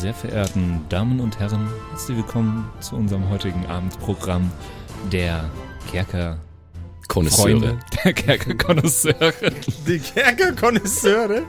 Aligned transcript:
Sehr 0.00 0.14
verehrten 0.14 0.80
Damen 0.88 1.20
und 1.20 1.38
Herren, 1.38 1.68
herzlich 1.90 2.16
willkommen 2.16 2.66
zu 2.80 2.96
unserem 2.96 3.28
heutigen 3.28 3.66
Abendprogramm 3.66 4.50
der 5.12 5.44
Kerker 5.90 6.38
Konnoisseure. 7.06 7.78
der 8.02 8.14
Kerker 8.14 8.54
Konnoisseure. 8.54 9.34
Die 9.86 9.98
Kerker-Konnoisseure? 9.98 11.42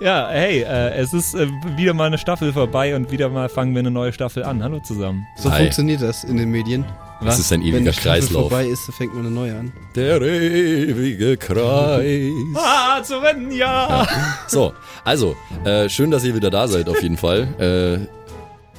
Ja, 0.00 0.28
hey, 0.30 0.60
äh, 0.62 0.90
es 0.94 1.12
ist 1.12 1.34
äh, 1.34 1.48
wieder 1.76 1.94
mal 1.94 2.06
eine 2.06 2.18
Staffel 2.18 2.52
vorbei 2.52 2.94
und 2.94 3.10
wieder 3.10 3.28
mal 3.28 3.48
fangen 3.48 3.74
wir 3.74 3.80
eine 3.80 3.90
neue 3.90 4.12
Staffel 4.12 4.44
an. 4.44 4.62
Hallo 4.62 4.78
zusammen. 4.78 5.26
So 5.36 5.50
Hi. 5.50 5.62
funktioniert 5.62 6.00
das 6.02 6.22
in 6.22 6.36
den 6.36 6.52
Medien. 6.52 6.84
Das 7.24 7.38
ist 7.38 7.52
ein 7.52 7.60
Wenn 7.60 7.68
ewiger 7.68 7.90
die 7.90 7.92
Staffel 7.92 8.20
Kreislauf. 8.20 8.48
vorbei 8.48 8.66
ist, 8.66 8.88
dann 8.88 8.94
fängt 8.94 9.14
man 9.14 9.26
eine 9.26 9.34
neue 9.34 9.56
an. 9.58 9.72
Der 9.94 10.20
ewige 10.22 11.36
Kreis. 11.36 12.32
Ah, 12.54 13.02
zu 13.02 13.18
rennen, 13.22 13.50
ja! 13.52 14.06
So, 14.48 14.72
also, 15.04 15.36
äh, 15.64 15.88
schön, 15.88 16.10
dass 16.10 16.24
ihr 16.24 16.34
wieder 16.34 16.50
da 16.50 16.68
seid, 16.68 16.88
auf 16.88 17.02
jeden 17.02 17.16
Fall. 17.16 17.48
Äh, 17.62 18.06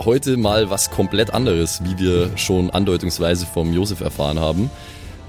heute 0.04 0.38
mal 0.38 0.70
was 0.70 0.90
komplett 0.92 1.34
anderes, 1.34 1.82
wie 1.84 1.98
wir 2.00 2.32
schon 2.38 2.70
andeutungsweise 2.72 3.46
vom 3.46 3.72
Josef 3.72 4.02
erfahren 4.02 4.40
haben. 4.40 4.70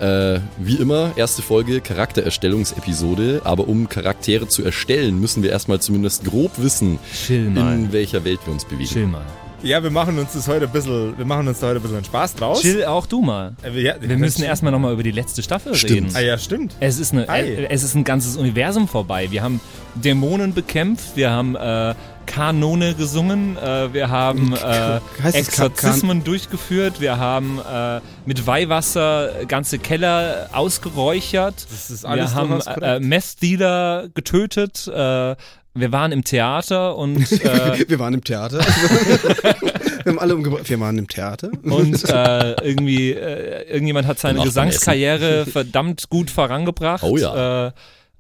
Äh, 0.01 0.41
wie 0.59 0.77
immer, 0.77 1.13
erste 1.17 1.43
Folge 1.43 1.81
Charaktererstellungsepisode, 1.81 3.43
aber 3.45 3.69
um 3.69 3.89
Charaktere 3.89 4.49
zu 4.49 4.65
erstellen, 4.65 5.21
müssen 5.21 5.43
wir 5.43 5.51
erstmal 5.51 5.81
zumindest 5.81 6.25
grob 6.25 6.53
wissen, 6.57 6.99
in 7.29 7.93
welcher 7.93 8.25
Welt 8.25 8.41
wir 8.45 8.53
uns 8.53 8.65
bewegen. 8.65 8.89
Chill 8.91 9.07
mal. 9.07 9.25
Ja, 9.65 9.83
wir 9.83 9.91
machen 9.91 10.19
uns 10.19 10.35
das 10.35 10.47
heute 10.47 10.67
ein 10.67 10.73
bisschen, 10.73 11.17
wir 11.17 11.25
machen 11.25 11.49
uns 11.49 11.59
da 11.59 11.69
heute 11.69 11.81
ein 11.81 11.83
bisschen 11.83 12.05
Spaß 12.05 12.35
draus. 12.35 12.61
Chill 12.61 12.85
auch 12.85 13.07
du 13.07 13.23
mal. 13.23 13.55
Äh, 13.63 13.73
wir- 13.73 13.81
ja, 13.83 13.95
Wir 13.99 14.19
müssen 14.19 14.43
erstmal 14.45 14.71
nochmal 14.73 14.93
über 14.93 15.03
die 15.03 15.11
letzte 15.11 15.43
Staffel 15.43 15.75
Stimmt. 15.75 15.93
reden. 15.93 16.11
Ah 16.15 16.21
ja, 16.21 16.37
stimmt. 16.37 16.77
Es 16.81 16.99
ist, 16.99 17.15
eine, 17.15 17.27
Hi. 17.29 17.67
es 17.71 17.83
ist 17.83 17.95
ein 17.95 18.05
ganzes 18.05 18.37
Universum 18.37 18.87
vorbei. 18.87 19.31
Wir 19.31 19.43
haben 19.43 19.63
Dämonen 19.95 20.53
bekämpft, 20.53 21.17
wir 21.17 21.31
haben 21.31 21.57
äh, 21.57 21.95
Kanone 22.27 22.95
gesungen, 22.95 23.57
äh, 23.57 23.93
wir 23.93 24.11
haben 24.11 24.55
äh, 24.55 25.01
Exorzismen 25.33 26.25
durchgeführt, 26.25 27.01
wir 27.01 27.19
haben 27.19 27.61
äh, 27.61 28.01
mit 28.27 28.47
Weihwasser 28.47 29.45
ganze 29.47 29.79
Keller 29.79 30.51
ausgeräuchert, 30.53 31.67
Das 31.71 31.91
ist 31.91 32.05
alles 32.05 32.35
wir 32.35 32.41
haben 32.41 32.61
äh. 32.83 33.01
Messdealer 33.01 34.09
getötet, 34.15 34.89
äh, 34.89 35.37
wir 35.77 35.91
waren 35.91 36.13
im 36.13 36.23
Theater 36.23 36.97
und, 36.97 37.33
äh, 37.45 37.89
Wir 37.89 37.99
waren 37.99 38.15
im 38.15 38.23
Theater. 38.23 38.59
wir 40.05 40.05
haben 40.07 40.19
alle 40.21 40.37
umgebracht. 40.37 40.71
Wir 40.71 40.79
waren 40.79 40.99
im 40.99 41.09
Theater. 41.09 41.51
und 41.65 42.05
äh, 42.09 42.53
irgendwie 42.63 43.11
äh, 43.11 43.69
irgendjemand 43.69 44.07
hat 44.07 44.21
seine 44.21 44.43
Gesangskarriere 44.43 45.47
verdammt 45.47 46.09
gut 46.11 46.31
vorangebracht. 46.31 47.03
Oh 47.03 47.17
ja. 47.17 47.67
Äh, 47.69 47.73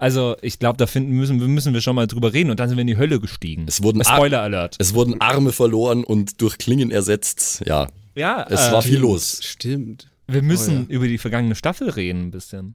also 0.05 0.37
ich 0.43 0.59
glaube, 0.59 0.77
da 0.77 0.87
finden 0.87 1.13
müssen, 1.13 1.39
müssen 1.53 1.73
wir 1.73 1.81
schon 1.81 1.97
mal 1.97 2.07
drüber 2.07 2.33
reden 2.33 2.51
und 2.51 2.61
dann 2.61 2.69
sind 2.69 2.77
wir 2.77 2.83
in 2.83 2.87
die 2.89 2.97
Hölle 2.99 3.19
gestiegen. 3.21 3.65
Es 3.67 3.83
wurden, 3.83 4.03
Ar 4.03 4.17
Spoiler 4.17 4.43
Alert. 4.43 4.77
es 4.79 4.93
wurden 4.95 5.21
Arme 5.21 5.51
verloren 5.53 6.05
und 6.05 6.41
durch 6.43 6.59
Klingen 6.59 6.91
ersetzt. 6.91 7.63
Ja, 7.67 7.89
Ja, 8.15 8.47
es 8.51 8.69
äh, 8.69 8.73
war 8.73 8.83
viel 8.83 8.99
los. 8.99 9.39
Stimmt. 9.43 10.09
wir 10.27 10.43
müssen 10.43 10.87
Oh 10.89 10.93
über 10.93 11.09
die 11.09 11.19
vergangene 11.19 11.55
Staffel 11.55 11.89
reden 11.91 12.25
ein 12.27 12.31
bisschen. 12.31 12.75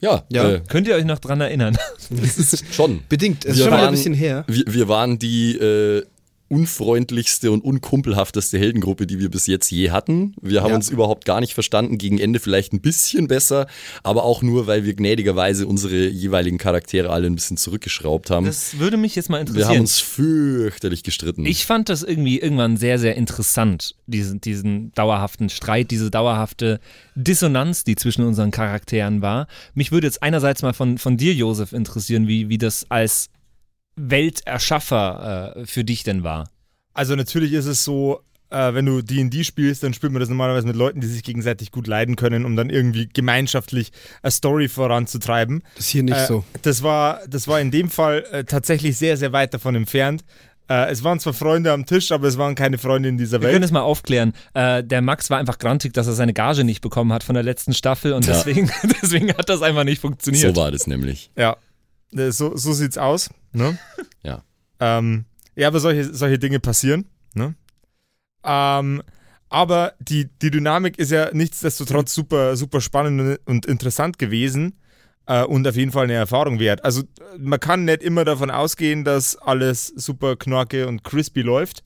Ja, 0.00 0.24
Ja. 0.30 0.48
Äh, 0.50 0.60
Könnt 0.68 0.86
ihr 0.88 0.94
euch 0.94 1.04
noch 1.04 1.18
dran 1.18 1.40
erinnern? 1.40 1.76
schon. 2.70 3.00
Bedingt. 3.08 3.44
Es 3.44 3.56
Wir 3.56 3.60
ist 3.60 3.60
schon 3.62 3.70
mal 3.70 3.78
waren- 3.78 3.88
ein 3.88 3.94
bisschen 3.94 4.14
her. 4.14 4.44
Wir, 4.46 4.64
wir 4.66 4.88
waren 4.88 5.18
die 5.18 5.56
äh, 5.56 6.04
unfreundlichste 6.48 7.50
und 7.50 7.62
unkumpelhafteste 7.64 8.58
Heldengruppe, 8.58 9.06
die 9.06 9.18
wir 9.18 9.30
bis 9.30 9.46
jetzt 9.46 9.70
je 9.70 9.90
hatten. 9.90 10.34
Wir 10.40 10.62
haben 10.62 10.70
Ja. 10.70 10.76
uns 10.76 10.88
überhaupt 10.88 11.24
gar 11.24 11.40
nicht 11.40 11.54
verstanden, 11.54 11.98
gegen 11.98 12.18
Ende 12.18 12.38
vielleicht 12.40 12.72
ein 12.72 12.80
bisschen 12.80 13.26
besser, 13.28 13.66
aber 14.02 14.24
auch 14.24 14.42
nur, 14.42 14.66
weil 14.66 14.84
wir 14.84 14.94
gnädigerweise 14.94 15.66
unsere 15.66 16.06
jeweiligen 16.08 16.58
Charaktere 16.58 17.10
alle 17.10 17.26
ein 17.26 17.34
bisschen 17.34 17.56
zurückgeschraubt 17.56 18.30
haben. 18.30 18.46
Das 18.46 18.78
würde 18.78 18.96
mich 18.96 19.14
jetzt 19.16 19.28
mal 19.30 19.36
wir 19.38 19.40
haben 19.46 19.48
interessieren. 19.54 19.80
uns 19.80 19.98
fürchterlich 20.00 21.02
gestritten. 21.02 21.44
Ich 21.46 21.66
fand 21.66 21.88
das 21.88 22.02
irgendwie 22.02 22.38
irgendwann 22.38 22.76
sehr, 22.76 22.98
sehr 22.98 23.16
interessant, 23.16 23.94
diesen, 24.06 24.40
diesen 24.40 24.92
dauerhaften 24.92 25.48
Streit, 25.48 25.90
diese 25.90 26.10
dauerhafte 26.10 26.80
Dissonanz, 27.14 27.84
die 27.84 27.96
zwischen 27.96 28.24
unseren 28.24 28.50
Charakteren 28.50 29.22
war. 29.22 29.46
Mich 29.74 29.92
würde 29.92 30.06
jetzt 30.06 30.22
einerseits 30.22 30.62
mal 30.62 30.74
von, 30.74 30.98
von 30.98 31.16
dir, 31.16 31.32
Josef, 31.34 31.72
interessieren, 31.72 32.28
wie, 32.28 32.48
wie 32.48 32.58
das 32.58 32.86
als 32.90 33.30
Welterschaffer 33.96 35.54
äh, 35.56 35.66
für 35.66 35.84
dich 35.84 36.02
denn 36.02 36.22
war. 36.22 36.48
Also 36.94 37.14
natürlich 37.14 37.52
ist 37.52 37.66
es 37.66 37.84
so, 37.84 38.20
äh, 38.50 38.74
wenn 38.74 38.86
du 38.86 39.02
D&D 39.02 39.44
spielst, 39.44 39.82
dann 39.82 39.92
spielt 39.94 40.12
man 40.12 40.20
das 40.20 40.28
normalerweise 40.28 40.66
mit 40.66 40.76
Leuten, 40.76 41.00
die 41.00 41.06
sich 41.06 41.22
gegenseitig 41.22 41.70
gut 41.72 41.86
leiden 41.86 42.16
können, 42.16 42.44
um 42.44 42.56
dann 42.56 42.70
irgendwie 42.70 43.08
gemeinschaftlich 43.12 43.92
eine 44.22 44.30
Story 44.30 44.68
voranzutreiben. 44.68 45.62
Das 45.76 45.86
ist 45.86 45.90
hier 45.90 46.02
nicht 46.02 46.16
äh, 46.16 46.26
so. 46.26 46.44
Das 46.62 46.82
war, 46.82 47.20
das 47.28 47.48
war 47.48 47.60
in 47.60 47.70
dem 47.70 47.90
Fall 47.90 48.24
äh, 48.30 48.44
tatsächlich 48.44 48.96
sehr, 48.96 49.16
sehr 49.16 49.32
weit 49.32 49.52
davon 49.52 49.74
entfernt. 49.74 50.24
Äh, 50.68 50.90
es 50.90 51.04
waren 51.04 51.20
zwar 51.20 51.32
Freunde 51.32 51.72
am 51.72 51.86
Tisch, 51.86 52.10
aber 52.12 52.26
es 52.28 52.38
waren 52.38 52.54
keine 52.54 52.78
Freunde 52.78 53.08
in 53.08 53.18
dieser 53.18 53.40
Wir 53.40 53.48
können 53.48 53.54
Welt. 53.56 53.64
es 53.64 53.70
mal 53.72 53.82
aufklären. 53.82 54.32
Äh, 54.54 54.82
der 54.82 55.00
Max 55.02 55.28
war 55.30 55.38
einfach 55.38 55.58
grantig, 55.58 55.92
dass 55.92 56.06
er 56.06 56.14
seine 56.14 56.32
Gage 56.32 56.64
nicht 56.64 56.80
bekommen 56.80 57.12
hat 57.12 57.22
von 57.24 57.34
der 57.34 57.44
letzten 57.44 57.74
Staffel 57.74 58.12
und 58.14 58.26
Ja. 58.26 58.32
deswegen, 58.34 58.70
deswegen 59.02 59.32
hat 59.36 59.48
das 59.48 59.62
einfach 59.62 59.84
nicht 59.84 60.00
funktioniert. 60.00 60.54
so 60.56 60.60
war 60.60 60.70
das 60.70 60.86
nämlich. 60.86 61.30
Ja, 61.36 61.56
Äh, 62.16 62.30
so, 62.30 62.56
so 62.56 62.72
sieht's 62.72 62.96
aus. 62.98 63.28
Ne? 63.56 63.78
Ja. 64.22 64.42
Ähm, 64.80 65.24
ja, 65.54 65.68
aber 65.68 65.80
solche, 65.80 66.12
solche 66.14 66.38
Dinge 66.38 66.60
passieren. 66.60 67.06
Ne? 67.34 67.54
Ähm, 68.44 69.02
aber 69.48 69.94
die, 69.98 70.28
die 70.42 70.50
Dynamik 70.50 70.98
ist 70.98 71.10
ja 71.10 71.30
nichtsdestotrotz 71.32 72.14
super, 72.14 72.56
super 72.56 72.80
spannend 72.80 73.40
und 73.46 73.64
interessant 73.64 74.18
gewesen 74.18 74.78
äh, 75.26 75.42
und 75.44 75.66
auf 75.66 75.76
jeden 75.76 75.92
Fall 75.92 76.04
eine 76.04 76.14
Erfahrung 76.14 76.58
wert. 76.58 76.84
Also 76.84 77.04
man 77.38 77.58
kann 77.58 77.84
nicht 77.84 78.02
immer 78.02 78.24
davon 78.24 78.50
ausgehen, 78.50 79.04
dass 79.04 79.36
alles 79.36 79.86
super 79.86 80.36
knorke 80.36 80.86
und 80.86 81.02
crispy 81.02 81.40
läuft 81.40 81.82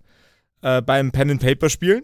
äh, 0.62 0.82
beim 0.82 1.12
Pen-and-Paper-Spielen. 1.12 2.02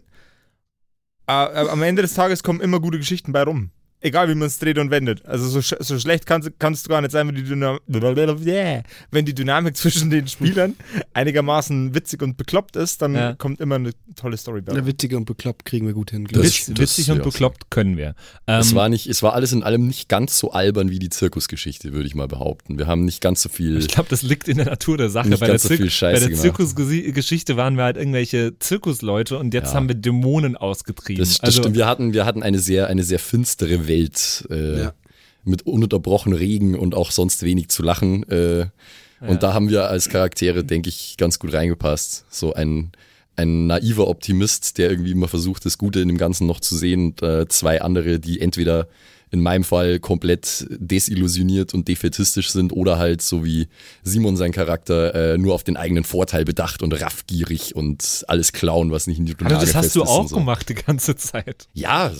Äh, 1.29 1.33
äh, 1.33 1.69
am 1.69 1.83
Ende 1.83 2.03
des 2.03 2.15
Tages 2.15 2.43
kommen 2.45 2.61
immer 2.61 2.79
gute 2.79 2.99
Geschichten 2.99 3.33
bei 3.33 3.43
rum. 3.43 3.71
Egal 4.01 4.29
wie 4.29 4.35
man 4.35 4.47
es 4.47 4.59
dreht 4.59 4.79
und 4.79 4.91
wendet. 4.91 5.25
Also 5.25 5.49
so, 5.49 5.63
sch 5.63 5.75
so 5.81 5.99
schlecht 5.99 6.27
kannst, 6.27 6.51
kannst 6.59 6.85
du 6.85 6.91
gar 6.91 7.01
nicht 7.01 7.13
sein, 7.13 7.27
wenn 7.29 7.35
die, 7.35 7.43
Dynam 7.45 7.79
wenn 7.87 9.25
die 9.25 9.35
Dynamik 9.35 9.77
zwischen 9.77 10.11
den 10.11 10.29
Spielern 10.29 10.77
einigermaßen 11.15 11.95
witzig 11.95 12.23
und 12.23 12.37
bekloppt 12.37 12.77
ist, 12.77 13.01
dann 13.01 13.15
Ja. 13.15 13.33
kommt 13.35 13.61
immer 13.61 13.77
eine 13.77 13.93
tolle 14.15 14.37
Story 14.37 14.61
bei. 14.61 14.75
Ja, 14.75 14.87
witzig 14.87 15.15
und 15.15 15.25
bekloppt 15.25 15.65
kriegen 15.65 15.87
wir 15.87 15.95
gut 15.95 16.11
hin. 16.11 16.27
Das-. 16.31 16.43
Witz, 16.45 16.67
das- 16.67 16.79
witzig 16.79 17.11
und 17.11 17.19
ja. 17.19 17.25
bekloppt 17.25 17.71
können 17.71 17.97
wir. 17.97 18.15
Ähm, 18.47 18.61
es, 18.61 18.75
war 18.75 18.89
nicht, 18.91 19.07
es 19.07 19.23
war 19.23 19.33
alles 19.33 19.53
in 19.53 19.63
allem 19.63 19.87
nicht 19.87 20.09
ganz 20.09 20.39
so 20.39 20.53
albern 20.53 20.91
wie 20.91 20.99
die 20.99 21.09
Zirkusgeschichte, 21.09 21.93
würde 21.93 22.07
ich 22.07 22.15
mal 22.15 22.29
behaupten. 22.29 22.79
Wir 22.79 22.87
haben 22.87 23.05
nicht 23.07 23.23
ganz 23.23 23.43
so 23.43 23.49
viel. 23.49 23.79
Ich 23.79 23.89
glaube, 23.89 24.11
das 24.11 24.23
liegt 24.23 24.47
in 24.47 24.59
der 24.59 24.67
Natur 24.67 24.99
der 24.99 25.09
Sache. 25.09 25.31
Bei 25.31 25.47
der, 25.47 25.59
so 25.59 25.69
viel 25.69 25.91
bei 26.01 26.19
der. 26.19 26.35
Zirkusgeschichte 26.35 27.57
waren 27.57 27.77
wir 27.77 27.85
halt 27.85 27.97
irgendwelche 27.97 28.59
Zirkusleute 28.59 29.39
und 29.39 29.55
jetzt 29.55 29.71
Ja. 29.71 29.75
haben 29.75 29.89
wir 29.89 29.95
Dämonen 29.95 30.57
ausgetrieben. 30.57 31.19
Das, 31.21 31.31
das 31.31 31.41
also, 31.41 31.63
stimmt. 31.63 31.77
Wir 31.77 31.87
hatten, 31.87 32.13
wir 32.13 32.27
hatten 32.27 32.43
eine 32.43 32.59
sehr, 32.59 32.89
eine 32.89 33.03
sehr 33.03 33.19
finstere 33.19 33.89
Welt 33.89 33.96
äh, 34.51 34.81
Ja. 34.81 34.93
mit 35.45 35.63
ununterbrochenem 35.67 36.39
Regen 36.39 36.75
und 36.75 36.95
auch 36.95 37.11
sonst 37.11 37.43
wenig 37.43 37.69
zu 37.69 37.83
lachen. 37.83 38.29
Äh, 38.31 38.67
Und 39.21 39.43
da 39.43 39.55
haben 39.55 39.71
wir 39.71 39.89
als 39.89 40.09
Charaktere, 40.11 40.63
denke 40.65 40.89
ich, 40.91 41.17
ganz 41.17 41.39
gut 41.39 41.53
reingepasst. 41.55 42.27
So 42.31 42.53
ein, 42.53 42.93
ein 43.37 43.67
naiver 43.67 44.09
Optimist, 44.09 44.77
der 44.79 44.91
irgendwie 44.91 45.13
immer 45.13 45.29
versucht, 45.29 45.65
das 45.65 45.79
Gute 45.79 46.01
in 46.01 46.09
dem 46.09 46.19
Ganzen 46.19 46.47
noch 46.47 46.61
zu 46.61 46.77
sehen. 46.77 47.07
Und 47.13 47.23
äh, 47.23 47.49
zwei 47.49 47.81
andere, 47.81 48.19
die 48.21 48.41
entweder 48.41 48.89
in 49.31 49.41
meinem 49.41 49.65
Fall 49.65 49.99
komplett 50.01 50.67
desillusioniert 50.71 51.75
und 51.75 51.89
defetistisch 51.89 52.51
sind 52.51 52.73
oder 52.73 52.97
halt 52.99 53.23
so 53.23 53.45
wie 53.45 53.67
Simon 54.05 54.37
sein 54.37 54.53
Charakter 54.53 55.15
äh, 55.35 55.39
nur 55.39 55.55
auf 55.55 55.65
den 55.65 55.77
eigenen 55.77 56.05
Vorteil 56.05 56.45
bedacht 56.45 56.83
und 56.83 56.93
raffgierig 57.01 57.75
und 57.75 58.25
alles 58.29 58.53
klauen, 58.53 58.93
was 58.93 59.07
nicht 59.09 59.19
in 59.19 59.27
die 59.27 59.33
also 59.35 59.45
Tonage 59.49 59.67
das 59.67 59.75
hast 59.75 59.97
du 59.97 60.03
ist 60.03 60.09
auch 60.09 60.29
so. 60.29 60.37
gemacht 60.37 60.69
die 60.69 60.75
ganze 60.75 61.17
Zeit. 61.17 61.69
Ja, 61.75 62.13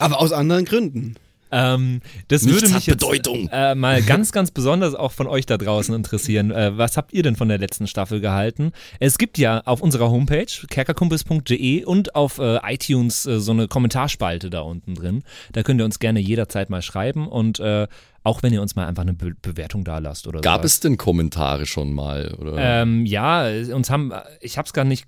Aber 0.00 0.20
aus 0.20 0.32
anderen 0.32 0.64
Gründen. 0.64 1.14
Ähm, 1.52 2.00
das 2.28 2.42
Nichts 2.42 2.62
würde 2.62 2.74
hat 2.74 2.76
mich 2.76 2.86
jetzt. 2.86 3.50
Äh, 3.52 3.74
mal 3.74 4.02
ganz, 4.02 4.32
ganz 4.32 4.50
besonders 4.50 4.94
auch 4.94 5.12
von 5.12 5.26
euch 5.26 5.46
da 5.46 5.56
draußen 5.56 5.94
interessieren. 5.94 6.50
Äh, 6.50 6.76
was 6.78 6.96
habt 6.96 7.12
ihr 7.12 7.22
denn 7.22 7.36
von 7.36 7.48
der 7.48 7.58
letzten 7.58 7.86
Staffel 7.86 8.20
gehalten? 8.20 8.72
Es 9.00 9.18
gibt 9.18 9.38
ja 9.38 9.60
auf 9.64 9.80
unserer 9.80 10.10
Homepage 10.10 10.46
kerkerkumpels.de 10.68 11.84
und 11.84 12.14
auf 12.14 12.38
äh, 12.38 12.58
iTunes 12.72 13.26
äh, 13.26 13.40
so 13.40 13.52
eine 13.52 13.68
Kommentarspalte 13.68 14.50
da 14.50 14.60
unten 14.60 14.94
drin. 14.94 15.22
Da 15.52 15.62
könnt 15.62 15.80
ihr 15.80 15.84
uns 15.84 15.98
gerne 15.98 16.20
jederzeit 16.20 16.70
mal 16.70 16.82
schreiben 16.82 17.26
und 17.26 17.58
äh, 17.58 17.88
auch 18.22 18.42
wenn 18.42 18.52
ihr 18.52 18.60
uns 18.60 18.76
mal 18.76 18.86
einfach 18.86 19.02
eine 19.02 19.14
Be 19.14 19.32
Bewertung 19.40 19.82
da 19.84 19.98
lasst 19.98 20.26
oder 20.26 20.42
Gab 20.42 20.60
sowas. 20.60 20.74
es 20.74 20.80
denn 20.80 20.98
Kommentare 20.98 21.66
schon 21.66 21.92
mal? 21.92 22.34
Oder? 22.34 22.54
Ähm, 22.58 23.06
ja, 23.06 23.48
uns 23.74 23.90
haben, 23.90 24.12
ich 24.40 24.58
habe 24.58 24.66
es 24.66 24.72
gar 24.72 24.84
nicht 24.84 25.06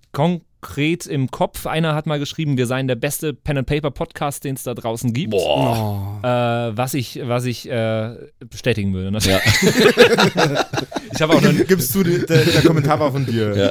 konkret 0.66 1.06
im 1.06 1.30
Kopf. 1.30 1.66
Einer 1.66 1.94
hat 1.94 2.06
mal 2.06 2.18
geschrieben, 2.18 2.56
wir 2.56 2.66
seien 2.66 2.86
der 2.86 2.94
beste 2.94 3.34
Pen 3.34 3.58
and 3.58 3.66
Paper 3.66 3.90
Podcast, 3.90 4.44
den 4.44 4.54
es 4.54 4.62
da 4.62 4.74
draußen 4.74 5.12
gibt. 5.12 5.32
Boah. 5.32 6.20
Oh. 6.22 6.26
Äh, 6.26 6.76
was 6.76 6.94
ich, 6.94 7.20
was 7.24 7.44
ich 7.44 7.68
äh, 7.68 8.14
bestätigen 8.48 8.94
würde. 8.94 9.18
Ja. 9.28 9.40
Ich 11.14 11.20
habe 11.20 11.34
auch 11.34 11.42
noch, 11.42 11.52
Gibst 11.68 11.94
du, 11.94 12.02
die- 12.02 12.24
der, 12.24 12.44
der 12.44 12.62
Kommentar 12.62 12.98
war 12.98 13.12
von 13.12 13.26
dir, 13.26 13.70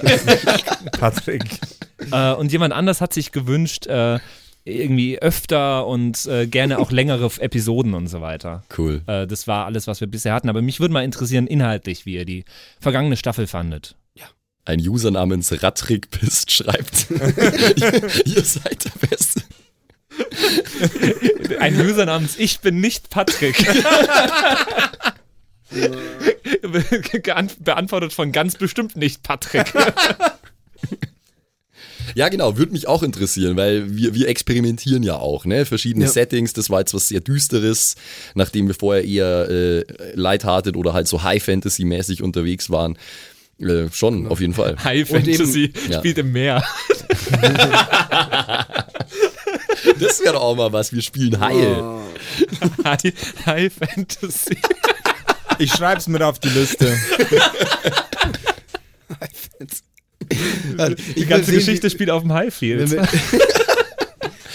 Patrick. 1.00 1.44
äh, 2.12 2.34
und 2.34 2.52
jemand 2.52 2.72
anders 2.74 3.02
hat 3.02 3.14
sich 3.14 3.32
gewünscht, 3.32 3.88
äh, 3.88 4.20
irgendwie 4.64 5.20
öfter 5.20 5.88
und 5.88 6.24
äh, 6.28 6.46
gerne 6.46 6.78
auch 6.78 6.92
längere 6.92 7.26
Episoden 7.40 7.96
und 7.96 8.08
so 8.08 8.22
weiter. 8.22 8.64
Cool. 8.78 9.02
Äh, 9.08 9.26
das 9.26 9.48
war 9.48 9.66
alles, 9.66 9.88
was 9.88 10.02
wir 10.02 10.08
bisher 10.08 10.34
hatten. 10.36 10.50
Aber 10.50 10.62
mich 10.62 10.80
würde 10.80 10.94
mal 10.94 11.04
interessieren, 11.04 11.48
inhaltlich, 11.48 12.06
wie 12.06 12.14
ihr 12.14 12.26
die 12.26 12.46
vergangene 12.80 13.18
Staffel 13.18 13.48
fandet. 13.48 13.96
Ein 14.66 14.80
User 14.80 15.12
namens 15.12 15.52
Rattrickpist 15.64 16.52
schreibt, 16.52 17.08
ihr, 17.10 18.26
ihr 18.26 18.44
seid 18.44 18.86
der 18.86 19.08
Beste. 19.08 19.42
Ein 21.60 21.80
User 21.80 22.06
namens 22.06 22.38
Ich 22.38 22.60
bin 22.60 22.80
nicht 22.80 23.10
Patrick. 23.10 23.58
Beantwortet 27.60 28.14
von 28.14 28.32
ganz 28.32 28.56
bestimmt 28.56 28.96
nicht 28.96 29.24
Patrick. 29.24 29.74
Ja, 32.14 32.30
genau, 32.30 32.58
würde 32.58 32.74
mich 32.74 32.88
auch 32.88 33.04
interessieren, 33.04 33.56
weil 33.56 33.96
wir, 33.96 34.14
wir 34.14 34.28
experimentieren 34.28 35.02
ja 35.02 35.16
auch, 35.16 35.46
ne? 35.46 35.66
Verschiedene 35.66 36.06
Ja. 36.06 36.12
Settings, 36.12 36.52
das 36.52 36.70
war 36.70 36.80
jetzt 36.80 36.94
was 36.94 37.08
sehr 37.08 37.22
Düsteres, 37.22 37.96
nachdem 38.36 38.68
wir 38.68 38.76
vorher 38.76 39.06
eher 39.06 39.50
äh, 39.50 39.86
lighthearted 40.14 40.76
oder 40.76 40.92
halt 40.94 41.08
so 41.08 41.24
High-Fantasy-mäßig 41.24 42.22
unterwegs 42.22 42.70
waren. 42.70 42.98
Äh, 43.62 43.90
schon, 43.94 44.28
auf 44.28 44.40
jeden 44.42 44.54
Fall. 44.54 44.76
High 44.84 45.10
Und 45.12 45.28
eben- 45.28 45.36
Fantasy 45.38 45.74
Ja. 45.90 46.00
spielt 46.00 46.18
im 46.18 46.32
Meer. 46.32 46.64
Das 50.00 50.20
wäre 50.22 50.34
doch 50.34 50.42
auch 50.42 50.56
mal 50.56 50.72
was, 50.74 50.94
wir 50.94 51.02
spielen 51.02 51.40
Heil. 51.40 51.78
Oh. 51.80 52.00
High, 52.86 53.14
High 53.46 53.72
Fantasy. 53.74 54.58
Ich 55.60 55.72
schreib's 55.74 56.08
mir 56.08 56.26
auf 56.26 56.40
die 56.40 56.50
Liste. 56.50 56.96
Also, 60.78 60.96
Die 61.18 61.26
ganze 61.26 61.48
sehen, 61.48 61.56
Geschichte 61.60 61.90
spielt 61.90 62.10
auf 62.10 62.22
dem 62.22 62.32
Highfield. 62.32 62.90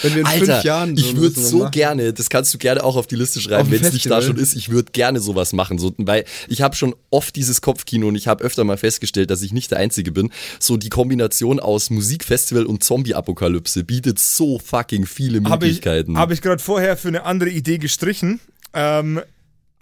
Wenn 0.07 0.15
wir, 0.15 0.21
in 0.21 0.27
Alter, 0.27 0.55
fünf 0.55 0.65
Jahren 0.65 0.97
ich 0.97 1.17
würde 1.17 1.39
so 1.41 1.59
machen. 1.59 1.71
gerne, 1.73 2.13
das 2.13 2.31
kannst 2.31 2.55
du 2.55 2.59
gerne 2.59 2.83
auch 2.83 2.97
auf 2.97 3.07
die 3.07 3.17
Liste 3.17 3.41
schreiben, 3.41 3.71
wenn 3.71 3.85
es 3.85 3.93
nicht 3.93 4.11
da 4.11 4.23
schon 4.23 4.37
ist, 4.37 4.55
ich 4.55 4.71
würde 4.71 4.93
gerne 4.93 5.21
sowas 5.21 5.53
machen, 5.53 5.79
so, 5.79 5.93
weil 5.99 6.25
ich 6.49 6.63
habe 6.63 6.75
schon 6.77 6.95
oft 7.11 7.37
dieses 7.37 7.61
Kopfkino 7.61 8.09
und 8.09 8.15
ich 8.15 8.29
habe 8.29 8.43
öfter 8.45 8.65
mal 8.65 8.77
festgestellt, 8.77 9.31
dass 9.31 9.43
ich 9.43 9.53
nicht 9.53 9.71
der 9.71 9.79
Einzige 9.79 10.13
bin. 10.13 10.31
So 10.61 10.77
die 10.77 10.89
Kombination 10.89 11.61
aus 11.61 11.91
Musikfestival 11.91 12.67
und 12.67 12.83
Zombie-Apokalypse 12.85 13.85
bietet 13.85 14.19
so 14.19 14.59
fucking 14.59 15.07
viele 15.07 15.39
Habe 15.45 15.67
ich, 15.67 15.73
Möglichkeiten. 15.73 16.19
hab 16.19 16.31
ich 16.31 16.43
gerade 16.43 16.63
vorher 16.63 16.97
für 16.97 17.09
eine 17.09 17.25
andere 17.25 17.51
Idee 17.51 17.79
gestrichen. 17.79 18.41
Ähm, 18.75 19.21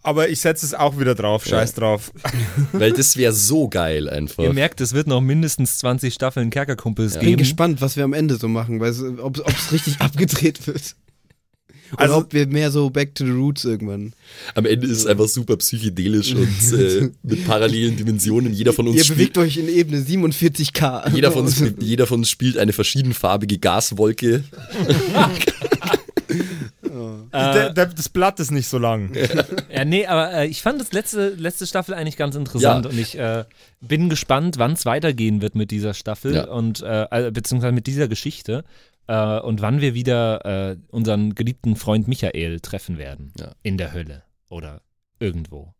aber 0.04 0.28
ich 0.28 0.40
setze 0.40 0.64
es 0.64 0.74
auch 0.74 0.98
wieder 1.00 1.14
drauf. 1.16 1.44
Scheiß 1.44 1.74
drauf. 1.74 2.12
weil 2.72 2.92
das 2.92 3.16
wäre 3.16 3.32
so 3.32 3.68
geil 3.68 4.08
einfach. 4.08 4.44
Ihr 4.44 4.52
merkt, 4.52 4.80
es 4.80 4.92
wird 4.94 5.08
noch 5.08 5.20
mindestens 5.20 5.78
20 5.78 6.14
Staffeln 6.14 6.50
Kerkerkumpels 6.50 7.14
Ich 7.14 7.18
bin 7.20 7.28
geben. 7.30 7.38
gespannt, 7.38 7.80
was 7.80 7.96
wir 7.96 8.04
am 8.04 8.12
Ende 8.12 8.36
so 8.36 8.46
machen, 8.46 8.78
weil 8.80 8.92
ob 9.18 9.38
es 9.48 9.72
richtig 9.72 9.96
abgedreht 10.00 10.66
wird. 10.68 10.94
Oder 11.92 12.00
Also- 12.02 12.16
ob 12.16 12.32
wir 12.32 12.46
mehr 12.48 12.70
so 12.70 12.90
back 12.90 13.14
to 13.14 13.24
the 13.24 13.30
roots 13.30 13.64
irgendwann. 13.64 14.14
Am 14.54 14.66
Ende 14.66 14.86
ist 14.86 14.98
es 14.98 15.06
einfach 15.06 15.28
super 15.28 15.56
psychedelisch 15.56 16.34
und 16.34 16.78
äh, 16.78 17.10
mit 17.22 17.46
parallelen 17.46 17.96
Dimensionen. 17.96 18.52
Jeder 18.52 18.72
von 18.72 18.88
uns 18.88 18.96
Ihr 18.96 19.14
bewegt 19.14 19.38
euch 19.38 19.56
in 19.58 19.68
Ebene 19.68 20.00
47k. 20.02 21.14
jeder 21.14 21.30
von, 21.30 21.44
uns, 21.44 21.62
jeder 21.80 22.06
von 22.06 22.18
uns 22.20 22.30
spielt 22.30 22.58
eine 22.58 22.72
verschiedenfarbige 22.72 23.58
Gaswolke. 23.58 24.42
Der, 27.34 27.70
der, 27.72 27.86
das 27.86 28.08
Blatt 28.08 28.38
ist 28.40 28.50
nicht 28.50 28.68
so 28.68 28.78
lang. 28.78 29.12
Ja, 29.70 29.84
nee, 29.84 30.06
aber 30.06 30.32
äh, 30.32 30.46
ich 30.46 30.62
fand 30.62 30.80
das 30.80 30.92
letzte, 30.92 31.30
letzte 31.30 31.66
Staffel 31.66 31.94
eigentlich 31.94 32.16
ganz 32.16 32.36
interessant 32.36 32.84
Ja. 32.84 32.90
und 32.90 32.96
ich 32.98 33.18
äh, 33.18 33.44
bin 33.80 34.08
gespannt, 34.08 34.56
wann 34.58 34.72
es 34.72 34.86
weitergehen 34.86 35.42
wird 35.42 35.54
mit 35.56 35.70
dieser 35.72 35.94
Staffel 35.94 36.34
Ja. 36.36 36.44
und 36.48 36.80
äh, 36.82 37.06
äh, 37.10 37.30
beziehungsweise 37.32 37.72
mit 37.72 37.86
dieser 37.88 38.06
Geschichte 38.08 38.64
äh, 39.08 39.40
und 39.40 39.60
wann 39.62 39.80
wir 39.80 39.94
wieder 39.94 40.44
äh, 40.72 40.76
unseren 40.88 41.34
geliebten 41.34 41.74
Freund 41.76 42.06
Michael 42.08 42.60
treffen 42.60 42.98
werden. 42.98 43.32
Ja. 43.38 43.52
In 43.64 43.78
der 43.78 43.92
Hölle 43.92 44.22
oder 44.48 44.80
irgendwo. 45.18 45.74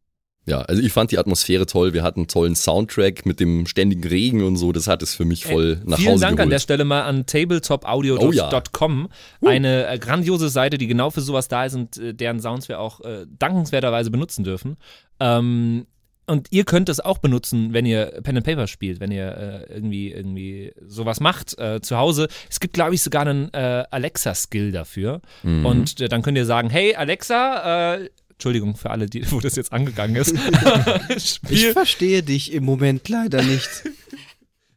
Ja, 0.46 0.60
also 0.60 0.82
ich 0.82 0.92
fand 0.92 1.10
die 1.10 1.18
Atmosphäre 1.18 1.64
toll. 1.64 1.94
Wir 1.94 2.02
hatten 2.02 2.20
einen 2.20 2.28
tollen 2.28 2.54
Soundtrack 2.54 3.24
mit 3.24 3.40
dem 3.40 3.66
ständigen 3.66 4.04
Regen 4.06 4.42
und 4.44 4.56
so. 4.56 4.72
Das 4.72 4.86
hat 4.88 5.02
es 5.02 5.14
für 5.14 5.24
mich 5.24 5.46
voll 5.46 5.80
nach 5.86 5.96
Äh, 5.98 6.02
Vielen 6.02 6.12
Hause 6.14 6.24
Dank 6.26 6.40
an 6.40 6.50
der 6.50 6.58
Stelle 6.58 6.84
mal 6.84 7.02
an 7.02 7.24
tabletopaudio.com, 7.26 9.08
Oh 9.40 9.46
ja. 9.46 9.50
eine 9.52 9.86
äh, 9.86 9.98
grandiose 9.98 10.48
Seite, 10.48 10.78
die 10.78 10.86
genau 10.86 11.10
für 11.10 11.20
sowas 11.20 11.48
da 11.48 11.64
ist 11.64 11.74
und 11.74 11.96
äh, 11.96 12.14
deren 12.14 12.40
Sounds 12.40 12.68
wir 12.68 12.80
auch 12.80 13.00
äh, 13.00 13.26
dankenswerterweise 13.38 14.10
benutzen 14.10 14.44
dürfen. 14.44 14.76
Ähm, 15.20 15.86
und 16.26 16.48
ihr 16.50 16.64
könnt 16.64 16.88
es 16.88 17.00
auch 17.00 17.18
benutzen, 17.18 17.74
wenn 17.74 17.84
ihr 17.84 18.06
Pen 18.22 18.38
and 18.38 18.46
Paper 18.46 18.66
spielt, 18.66 18.98
wenn 18.98 19.10
ihr 19.12 19.66
äh, 19.68 19.72
irgendwie 19.74 20.10
irgendwie 20.10 20.72
sowas 20.86 21.20
macht 21.20 21.58
äh, 21.58 21.82
zu 21.82 21.98
Hause. 21.98 22.28
Es 22.48 22.60
gibt, 22.60 22.72
glaube 22.72 22.94
ich, 22.94 23.02
sogar 23.02 23.26
einen 23.26 23.52
äh, 23.52 23.84
Alexa-Skill 23.90 24.72
dafür. 24.72 25.20
Mhm. 25.42 25.66
Und 25.66 26.00
äh, 26.00 26.08
dann 26.08 26.22
könnt 26.22 26.38
ihr 26.38 26.46
sagen, 26.46 26.70
hey 26.70 26.94
Alexa, 26.94 27.96
äh, 27.96 28.08
Entschuldigung 28.34 28.76
für 28.76 28.90
alle, 28.90 29.06
die, 29.06 29.30
wo 29.32 29.40
das 29.40 29.56
jetzt 29.56 29.72
angegangen 29.72 30.16
ist. 30.16 30.34
Ich 31.48 31.68
verstehe 31.68 32.22
dich 32.22 32.52
im 32.52 32.64
Moment 32.64 33.08
leider 33.08 33.42
nicht. 33.42 33.68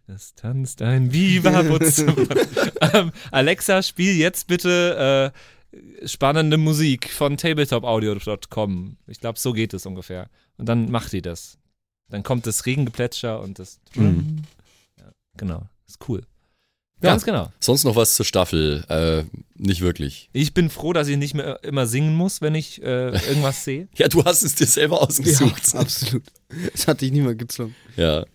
Es 0.08 0.36
tanzt 0.36 0.82
ein 0.82 1.12
Viva 1.12 1.62
ähm, 2.94 3.12
Alexa, 3.32 3.84
spiel 3.84 4.16
jetzt 4.16 4.48
bitte 4.48 5.34
äh, 5.74 6.08
spannende 6.08 6.58
Musik 6.58 7.10
von 7.10 7.36
tabletopaudio.com. 7.36 8.98
Ich 9.08 9.20
glaube, 9.20 9.38
so 9.38 9.52
geht 9.52 9.74
es 9.74 9.86
ungefähr. 9.86 10.30
Und 10.58 10.70
dann 10.70 10.90
macht 10.90 11.12
die 11.12 11.22
das. 11.22 11.58
Dann 12.10 12.24
kommt 12.24 12.48
das 12.48 12.66
Regengeplätscher 12.66 13.42
und 13.42 13.60
das. 13.60 13.82
Mhm. 13.96 14.44
Ja, 14.98 15.12
genau. 15.36 15.68
Ist 15.88 16.08
cool. 16.08 16.22
Ja. 17.02 17.12
Ganz 17.12 17.26
genau. 17.26 17.52
Sonst 17.60 17.84
noch 17.84 17.96
was 17.96 18.16
zur 18.16 18.26
Staffel? 18.26 18.84
Äh, 18.90 19.24
nicht 19.56 19.82
wirklich. 19.82 20.30
Ich 20.34 20.54
bin 20.54 20.70
froh, 20.70 20.94
dass 20.94 21.08
ich 21.08 21.18
nicht 21.18 21.36
mehr 21.36 21.64
immer 21.64 21.86
singen 21.86 22.16
muss, 22.16 22.42
wenn 22.42 22.56
ich 22.56 22.82
äh, 22.82 23.10
irgendwas 23.28 23.64
sehe. 23.64 23.88
Ja, 23.98 24.08
du 24.08 24.24
hast 24.26 24.42
es 24.42 24.56
dir 24.56 24.66
selber 24.66 25.02
ausgesucht. 25.02 25.74
Ja, 25.74 25.80
absolut. 25.80 26.24
Das 26.74 26.88
hat 26.88 27.02
dich 27.02 27.12
niemand 27.12 27.38
gezwungen. 27.38 27.76
Ja. 27.98 28.26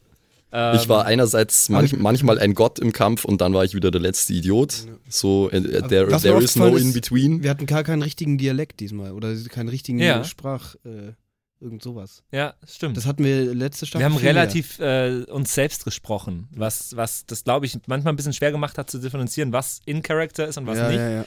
Ähm, 0.52 0.76
Ich 0.76 0.88
war 0.88 1.06
einerseits 1.06 1.70
manch, 1.70 1.96
manchmal 1.96 2.38
ein 2.38 2.54
Gott 2.54 2.78
im 2.78 2.92
Kampf 2.92 3.24
und 3.24 3.40
dann 3.40 3.52
war 3.54 3.64
ich 3.64 3.74
wieder 3.74 3.90
der 3.90 4.00
letzte 4.00 4.32
Idiot. 4.34 4.86
So, 5.08 5.50
äh, 5.50 5.56
äh, 5.56 5.82
there, 5.88 6.06
there 6.20 6.40
is 6.42 6.54
no 6.56 6.76
in 6.76 6.92
between. 6.92 7.42
Wir 7.42 7.50
hatten 7.50 7.66
gar 7.66 7.82
keinen 7.82 8.02
richtigen 8.02 8.38
Dialekt 8.38 8.78
diesmal 8.80 9.12
oder 9.12 9.34
keinen 9.48 9.70
richtigen 9.70 9.98
Ja. 9.98 10.22
Sprach, 10.24 10.74
äh, 10.84 11.12
irgend 11.62 11.82
sowas. 11.82 12.22
Ja, 12.32 12.54
stimmt. 12.66 12.96
Das 12.96 13.06
hatten 13.06 13.24
wir 13.24 13.54
letzte 13.54 13.86
Staffel. 13.86 14.00
Wir 14.00 14.12
haben 14.12 14.16
relativ 14.20 14.78
äh, 14.80 15.24
uns 15.30 15.54
selbst 15.54 15.84
gesprochen, 15.84 16.48
was, 16.54 16.96
was 16.96 17.24
das, 17.24 17.44
glaube 17.44 17.66
ich, 17.66 17.78
manchmal 17.86 18.12
ein 18.12 18.16
bisschen 18.16 18.32
schwer 18.32 18.52
gemacht 18.52 18.76
hat 18.78 18.90
zu 18.90 18.98
differenzieren, 18.98 19.52
was 19.52 19.80
in 19.86 20.02
Character 20.02 20.46
ist 20.46 20.58
und 20.58 20.66
was 20.66 20.78
ja, 20.78 20.88
nicht. 20.88 20.98
Ja, 20.98 21.10
ja. 21.10 21.24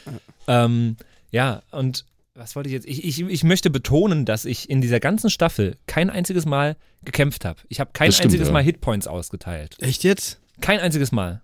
Ähm, 0.48 0.98
ja, 1.32 1.62
und 1.72 2.06
was 2.36 2.56
wollte 2.56 2.68
ich 2.68 2.74
jetzt? 2.74 2.86
Ich, 2.86 3.04
ich, 3.04 3.22
ich 3.22 3.44
möchte 3.44 3.70
betonen, 3.70 4.26
dass 4.26 4.46
ich 4.46 4.70
in 4.70 4.82
dieser 4.82 5.00
ganzen 5.00 5.30
Staffel 5.30 5.78
kein 5.88 6.10
einziges 6.10 6.46
Mal 6.46 6.76
gekämpft 7.04 7.46
habe. 7.46 7.62
Ich 7.70 7.80
habe 7.80 7.92
kein 7.94 8.12
stimmt, 8.12 8.26
einziges 8.26 8.48
ja. 8.48 8.54
Mal 8.54 8.64
Hitpoints 8.64 9.08
ausgeteilt. 9.08 9.78
Echt 9.80 10.04
jetzt? 10.04 10.42
Kein 10.60 10.80
einziges 10.80 11.12
Mal. 11.12 11.42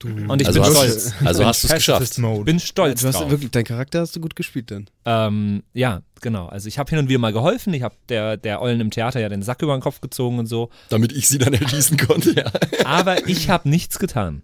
Du, 0.00 0.08
Und 0.08 0.42
ich 0.42 0.48
also 0.48 0.60
bin 0.60 0.68
hast, 0.70 0.76
stolz. 0.76 1.12
Also 1.24 1.44
hast 1.46 1.62
du 1.64 1.68
es 1.68 1.74
geschafft. 1.74 2.18
Mode. 2.18 2.44
Bin 2.44 2.58
stolz 2.60 3.00
du 3.02 3.08
hast 3.08 3.14
drauf. 3.20 3.30
wirklich, 3.30 3.50
dein 3.52 3.64
Charakter 3.64 4.00
hast 4.00 4.14
du 4.16 4.20
gut 4.20 4.34
gespielt 4.36 4.70
dann. 4.70 4.86
Ähm, 5.04 5.62
ja, 5.72 6.02
genau. 6.20 6.46
Also 6.46 6.68
ich 6.68 6.78
habe 6.78 6.90
hin 6.90 6.98
und 6.98 7.08
wieder 7.08 7.20
mal 7.20 7.32
geholfen. 7.32 7.72
Ich 7.74 7.82
habe 7.82 7.94
der, 8.08 8.36
der 8.36 8.60
Ollen 8.60 8.80
im 8.80 8.90
Theater 8.90 9.20
ja 9.20 9.28
den 9.28 9.42
Sack 9.42 9.62
über 9.62 9.76
den 9.76 9.80
Kopf 9.80 10.00
gezogen 10.00 10.38
und 10.40 10.46
so. 10.46 10.68
Damit 10.88 11.12
ich 11.12 11.28
sie 11.28 11.38
dann 11.38 11.54
erschießen 11.54 11.96
konnte, 11.96 12.32
ja. 12.34 12.50
Aber 12.84 13.28
ich 13.28 13.48
habe 13.48 13.68
nichts 13.68 13.98
getan. 13.98 14.42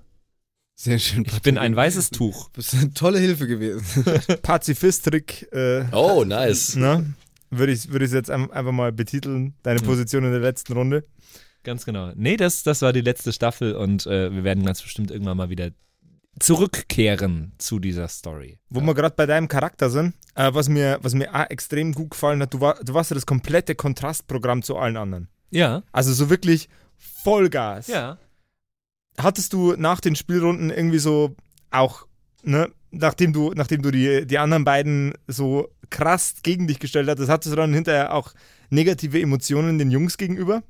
Sehr 0.77 0.99
schön. 0.99 1.25
Ich 1.27 1.43
bin 1.43 1.59
ein 1.59 1.77
weißes 1.77 2.11
Tuch. 2.11 2.47
Du 2.51 2.53
bist 2.55 2.73
eine 2.75 2.95
tolle 2.95 3.19
Hilfe 3.19 3.47
gewesen. 3.47 4.05
Pazifist-Trick. 4.43 5.49
Äh, 5.53 5.85
Oh, 5.93 6.25
nice. 6.25 6.77
ne? 6.77 7.13
Würde 7.51 7.73
ich, 7.73 7.91
würde 7.91 8.05
ich 8.07 8.13
jetzt 8.13 8.31
ein- 8.31 8.51
einfach 8.53 8.73
mal 8.73 8.93
betiteln, 8.93 9.55
deine 9.65 9.81
Position 9.81 10.25
in 10.25 10.31
der 10.31 10.41
letzten 10.41 10.73
Runde. 10.73 11.05
Ganz 11.63 11.85
genau. 11.85 12.13
Nee, 12.15 12.37
das, 12.37 12.63
das 12.63 12.83
war 12.83 12.93
die 12.93 13.03
letzte 13.03 13.33
Staffel 13.33 13.75
und 13.75 14.07
äh, 14.07 14.33
wir 14.33 14.45
werden 14.45 14.65
ganz 14.65 14.83
bestimmt 14.83 15.11
irgendwann 15.11 15.37
mal 15.37 15.51
wieder 15.51 15.71
zurückkehren 16.39 17.53
zu 17.59 17.79
dieser 17.79 18.09
Story. 18.09 18.59
Wo 18.71 18.81
wir 18.81 18.95
gerade 18.95 19.15
bei 19.15 19.27
deinem 19.27 19.49
Charakter 19.49 19.91
sind, 19.91 20.15
äh, 20.35 20.51
was, 20.55 20.69
mir, 20.69 20.99
was 21.03 21.15
mir 21.15 21.35
auch 21.35 21.51
extrem 21.51 21.93
gut 21.93 22.13
gefallen 22.13 22.41
hat, 22.41 22.55
du, 22.55 22.61
war, 22.61 22.77
du 22.83 22.95
warst 22.95 23.11
ja 23.11 23.15
das 23.15 23.27
komplette 23.27 23.75
Kontrastprogramm 23.75 24.63
zu 24.63 24.77
allen 24.77 24.97
anderen. 24.97 25.29
Ja. 25.51 25.83
Also 25.93 26.13
so 26.13 26.31
wirklich 26.31 26.69
Vollgas. 26.97 27.89
Ja. 27.89 28.19
Hattest 29.19 29.53
du 29.53 29.75
nach 29.77 30.01
den 30.01 30.17
Spielrunden 30.17 30.71
irgendwie 30.71 30.99
so 30.99 31.35
auch, 31.71 32.07
ne, 32.43 32.71
nachdem 32.91 33.33
du, 33.33 33.53
nachdem 33.55 33.83
du 33.83 33.91
die, 33.91 34.27
die 34.27 34.39
anderen 34.39 34.65
beiden 34.65 35.15
so 35.27 35.69
krass 35.91 36.37
gegen 36.43 36.69
dich 36.69 36.79
gestellt 36.79 37.09
hattest, 37.09 37.29
hattest 37.29 37.53
du 37.53 37.57
dann 37.57 37.75
hinterher 37.75 38.15
auch 38.15 38.33
negative 38.71 39.21
Emotionen 39.21 39.79
den 39.79 39.91
Jungs 39.91 40.17
gegenüber? 40.17 40.63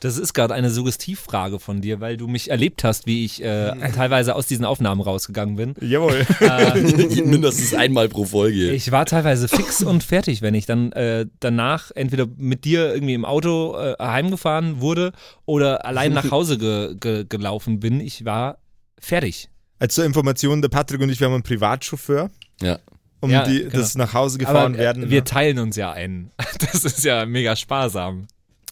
Das 0.00 0.16
ist 0.16 0.32
gerade 0.32 0.54
eine 0.54 0.70
Suggestivfrage 0.70 1.58
von 1.58 1.80
dir, 1.80 2.00
weil 2.00 2.16
du 2.16 2.28
mich 2.28 2.50
erlebt 2.50 2.84
hast, 2.84 3.06
wie 3.06 3.24
ich 3.24 3.42
äh, 3.42 3.72
teilweise 3.94 4.36
aus 4.36 4.46
diesen 4.46 4.64
Aufnahmen 4.64 5.00
rausgegangen 5.00 5.56
bin. 5.56 5.74
Jawohl. 5.80 6.24
Äh, 6.40 6.80
Mindestens 7.24 7.74
einmal 7.74 8.08
pro 8.08 8.24
Folge. 8.24 8.70
ich 8.70 8.92
war 8.92 9.06
teilweise 9.06 9.48
fix 9.48 9.82
und 9.82 10.04
fertig, 10.04 10.40
wenn 10.40 10.54
ich 10.54 10.66
dann 10.66 10.92
äh, 10.92 11.26
danach 11.40 11.90
entweder 11.94 12.26
mit 12.36 12.64
dir 12.64 12.94
irgendwie 12.94 13.14
im 13.14 13.24
Auto 13.24 13.76
äh, 13.76 13.96
heimgefahren 14.00 14.80
wurde 14.80 15.12
oder 15.46 15.84
allein 15.84 16.12
nach 16.12 16.30
Hause 16.30 16.58
ge 16.58 16.94
ge 16.98 17.24
gelaufen 17.28 17.80
bin. 17.80 18.00
Ich 18.00 18.24
war 18.24 18.58
fertig. 19.00 19.48
Als 19.80 19.94
zur 19.94 20.04
Information, 20.04 20.62
der 20.62 20.68
Patrick 20.68 21.00
und 21.00 21.10
ich, 21.10 21.18
wir 21.20 21.26
haben 21.26 21.34
einen 21.34 21.42
Privatchauffeur, 21.42 22.30
ja. 22.60 22.78
um 23.20 23.30
Ja, 23.30 23.44
die, 23.44 23.60
genau. 23.60 23.70
das 23.72 23.96
nach 23.96 24.12
Hause 24.14 24.38
gefahren 24.38 24.74
Aber 24.74 24.74
äh, 24.76 24.78
werden. 24.78 25.10
wir 25.10 25.18
ne? 25.20 25.24
teilen 25.24 25.58
uns 25.58 25.74
ja 25.76 25.90
ein. 25.92 26.30
Das 26.72 26.84
ist 26.84 27.04
ja 27.04 27.26
mega 27.26 27.56
sparsam. 27.56 28.26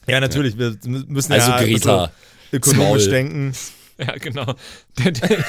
Ja, 0.06 0.20
natürlich. 0.20 0.58
Wir 0.58 0.76
müssen 0.84 1.32
Also 1.32 1.50
ja 1.50 1.62
Greta. 1.62 2.12
ökonomisch 2.52 3.04
Small. 3.04 3.14
denken. 3.14 3.52
Ja, 3.98 4.14
genau. 4.18 4.54
Der, 4.98 5.10
der, 5.10 5.28
der, 5.28 5.44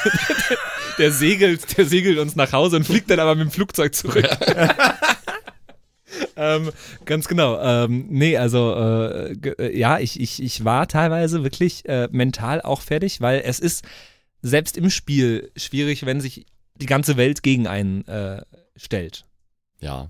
der, 0.98 1.12
segelt, 1.12 1.78
der 1.78 1.86
segelt 1.86 2.18
uns 2.18 2.38
nach 2.38 2.54
Hause 2.54 2.78
und 2.78 2.86
fliegt 2.86 3.10
dann 3.10 3.20
aber 3.20 3.36
mit 3.36 3.50
dem 3.50 3.52
Flugzeug 3.52 3.94
zurück. 3.94 4.26
ähm, 6.38 6.72
ganz 7.04 7.28
genau. 7.28 7.60
Ähm, 7.62 8.06
nee, 8.10 8.38
also 8.38 8.74
äh, 8.74 9.34
äh, 9.34 9.78
ja, 9.78 10.00
ich, 10.00 10.18
ich, 10.20 10.42
ich 10.42 10.64
war 10.64 10.88
teilweise 10.88 11.44
wirklich 11.44 11.84
äh, 11.90 12.08
mental 12.12 12.62
auch 12.62 12.80
fertig, 12.80 13.20
weil 13.20 13.42
es 13.44 13.60
ist 13.60 13.84
selbst 14.42 14.78
im 14.78 14.90
Spiel 14.90 15.52
schwierig, 15.58 16.06
wenn 16.06 16.22
sich 16.22 16.46
die 16.76 16.86
ganze 16.86 17.18
Welt 17.18 17.44
gegen 17.44 17.68
einen 17.68 18.08
äh, 18.08 18.44
stellt. 18.78 19.26
Ja. 19.82 20.10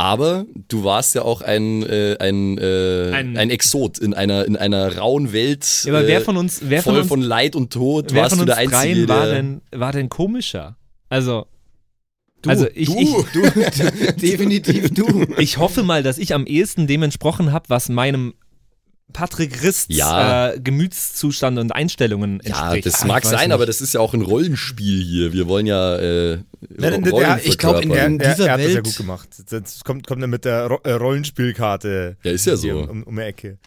Aber 0.00 0.46
du 0.68 0.84
warst 0.84 1.16
ja 1.16 1.22
auch 1.22 1.42
ein, 1.42 1.82
äh, 1.82 2.16
ein, 2.20 2.56
äh, 2.56 3.10
Ein- 3.12 3.36
ein, 3.36 3.50
Exot 3.50 3.98
in 3.98 4.14
einer, 4.14 4.44
in 4.44 4.56
einer 4.56 4.96
rauen 4.96 5.32
Welt. 5.32 5.82
Ja, 5.84 5.92
aber 5.92 6.04
äh, 6.04 6.06
wer 6.06 6.20
von 6.20 6.36
uns, 6.36 6.60
wer 6.62 6.82
voll 6.84 6.92
von 6.94 7.00
uns, 7.00 7.08
von 7.08 7.20
Leid 7.22 7.56
und 7.56 7.72
Tod 7.72 8.12
wer 8.14 8.22
warst 8.22 8.36
von 8.36 8.38
du 8.38 8.42
uns 8.44 8.56
der 8.56 8.58
Einzige, 8.58 9.06
dreien 9.06 9.08
war 9.08 9.26
der, 9.26 9.34
denn, 9.34 9.60
war 9.72 9.90
denn 9.92 10.08
komischer? 10.08 10.76
Also, 11.08 11.46
Du, 12.42 12.50
also 12.50 12.68
ich, 12.72 12.88
du. 12.88 12.96
ich, 12.96 13.08
Du, 13.32 14.12
definitiv 14.20 14.94
du. 14.94 15.26
Ich 15.38 15.58
hoffe 15.58 15.82
mal, 15.82 16.04
dass 16.04 16.18
ich 16.18 16.32
am 16.32 16.46
ehesten 16.46 16.86
dem 16.86 17.02
entsprochen 17.02 17.50
habe, 17.50 17.64
was 17.68 17.88
meinem 17.88 18.34
Patrick 19.12 19.62
Rists 19.62 19.86
Ja. 19.88 20.50
äh, 20.50 20.60
Gemütszustand 20.60 21.58
und 21.58 21.72
Einstellungen 21.72 22.40
Ja, 22.44 22.60
entspricht. 22.74 22.86
das 22.86 23.02
Ah, 23.02 23.06
mag 23.06 23.24
sein, 23.24 23.48
nicht. 23.48 23.52
aber 23.54 23.66
das 23.66 23.80
ist 23.80 23.94
ja 23.94 24.00
auch 24.00 24.14
ein 24.14 24.22
Rollenspiel 24.22 25.02
hier. 25.02 25.32
Wir 25.32 25.48
wollen 25.48 25.66
ja 25.66 25.96
äh, 25.96 26.38
Rollen 26.80 27.02
der- 27.04 27.40
ich 27.44 27.56
glaub, 27.58 27.82
in 27.82 27.88
verkörpern. 27.90 28.18
der- 28.18 28.28
Er, 28.28 28.34
dieser 28.34 28.46
er 28.46 28.52
hat 28.52 28.60
das 28.60 28.68
ja 28.68 28.74
Welt- 28.76 28.84
gut 28.84 28.96
gemacht. 28.96 29.28
Das 29.50 29.84
kommt, 29.84 30.06
kommt 30.06 30.22
er 30.22 30.28
mit 30.28 30.44
der 30.44 30.78
äh, 30.84 30.92
Rollenspielkarte 30.92 32.16
Ja, 32.22 32.30
ist 32.30 32.46
ja 32.46 32.56
so. 32.56 32.80
um, 32.80 33.02
um 33.04 33.16
die 33.16 33.22
Ecke. 33.22 33.58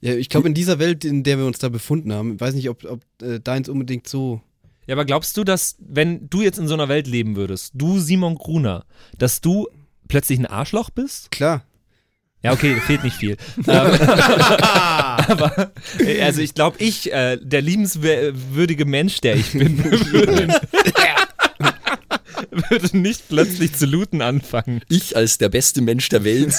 Ja, 0.00 0.14
ich 0.14 0.28
glaube, 0.28 0.48
in 0.48 0.54
dieser 0.54 0.78
Welt, 0.78 1.04
in 1.04 1.22
der 1.22 1.38
wir 1.38 1.46
uns 1.46 1.58
da 1.58 1.68
befunden 1.68 2.12
haben, 2.12 2.38
weiß 2.40 2.54
nicht, 2.54 2.68
ob, 2.68 2.84
ob 2.84 3.00
äh, 3.22 3.40
deins 3.40 3.68
unbedingt 3.68 4.06
so. 4.08 4.40
Ja, 4.86 4.94
aber 4.96 5.06
glaubst 5.06 5.36
du, 5.38 5.44
dass, 5.44 5.76
wenn 5.78 6.28
du 6.28 6.42
jetzt 6.42 6.58
in 6.58 6.68
so 6.68 6.74
einer 6.74 6.88
Welt 6.88 7.06
leben 7.06 7.36
würdest, 7.36 7.72
du 7.74 7.98
Simon 8.00 8.34
Gruner, 8.34 8.84
dass 9.18 9.40
du 9.40 9.66
plötzlich 10.08 10.38
ein 10.38 10.44
Arschloch 10.46 10.90
bist? 10.90 11.30
Klar. 11.30 11.64
Ja, 12.44 12.52
okay, 12.52 12.76
fehlt 12.86 13.02
nicht 13.02 13.16
viel. 13.16 13.38
ähm, 13.56 13.64
aber, 13.66 15.72
äh, 15.98 16.20
also 16.20 16.42
ich 16.42 16.52
glaube, 16.52 16.76
ich, 16.78 17.10
äh, 17.10 17.38
der 17.40 17.62
liebenswürdige 17.62 18.84
Mensch, 18.84 19.22
der 19.22 19.36
ich 19.36 19.52
bin, 19.52 19.82
würde, 20.12 20.60
würde 22.68 22.98
nicht 22.98 23.30
plötzlich 23.30 23.74
zu 23.74 23.86
looten 23.86 24.20
anfangen. 24.20 24.82
Ich 24.90 25.16
als 25.16 25.38
der 25.38 25.48
beste 25.48 25.80
Mensch 25.80 26.10
der 26.10 26.24
Welt. 26.24 26.54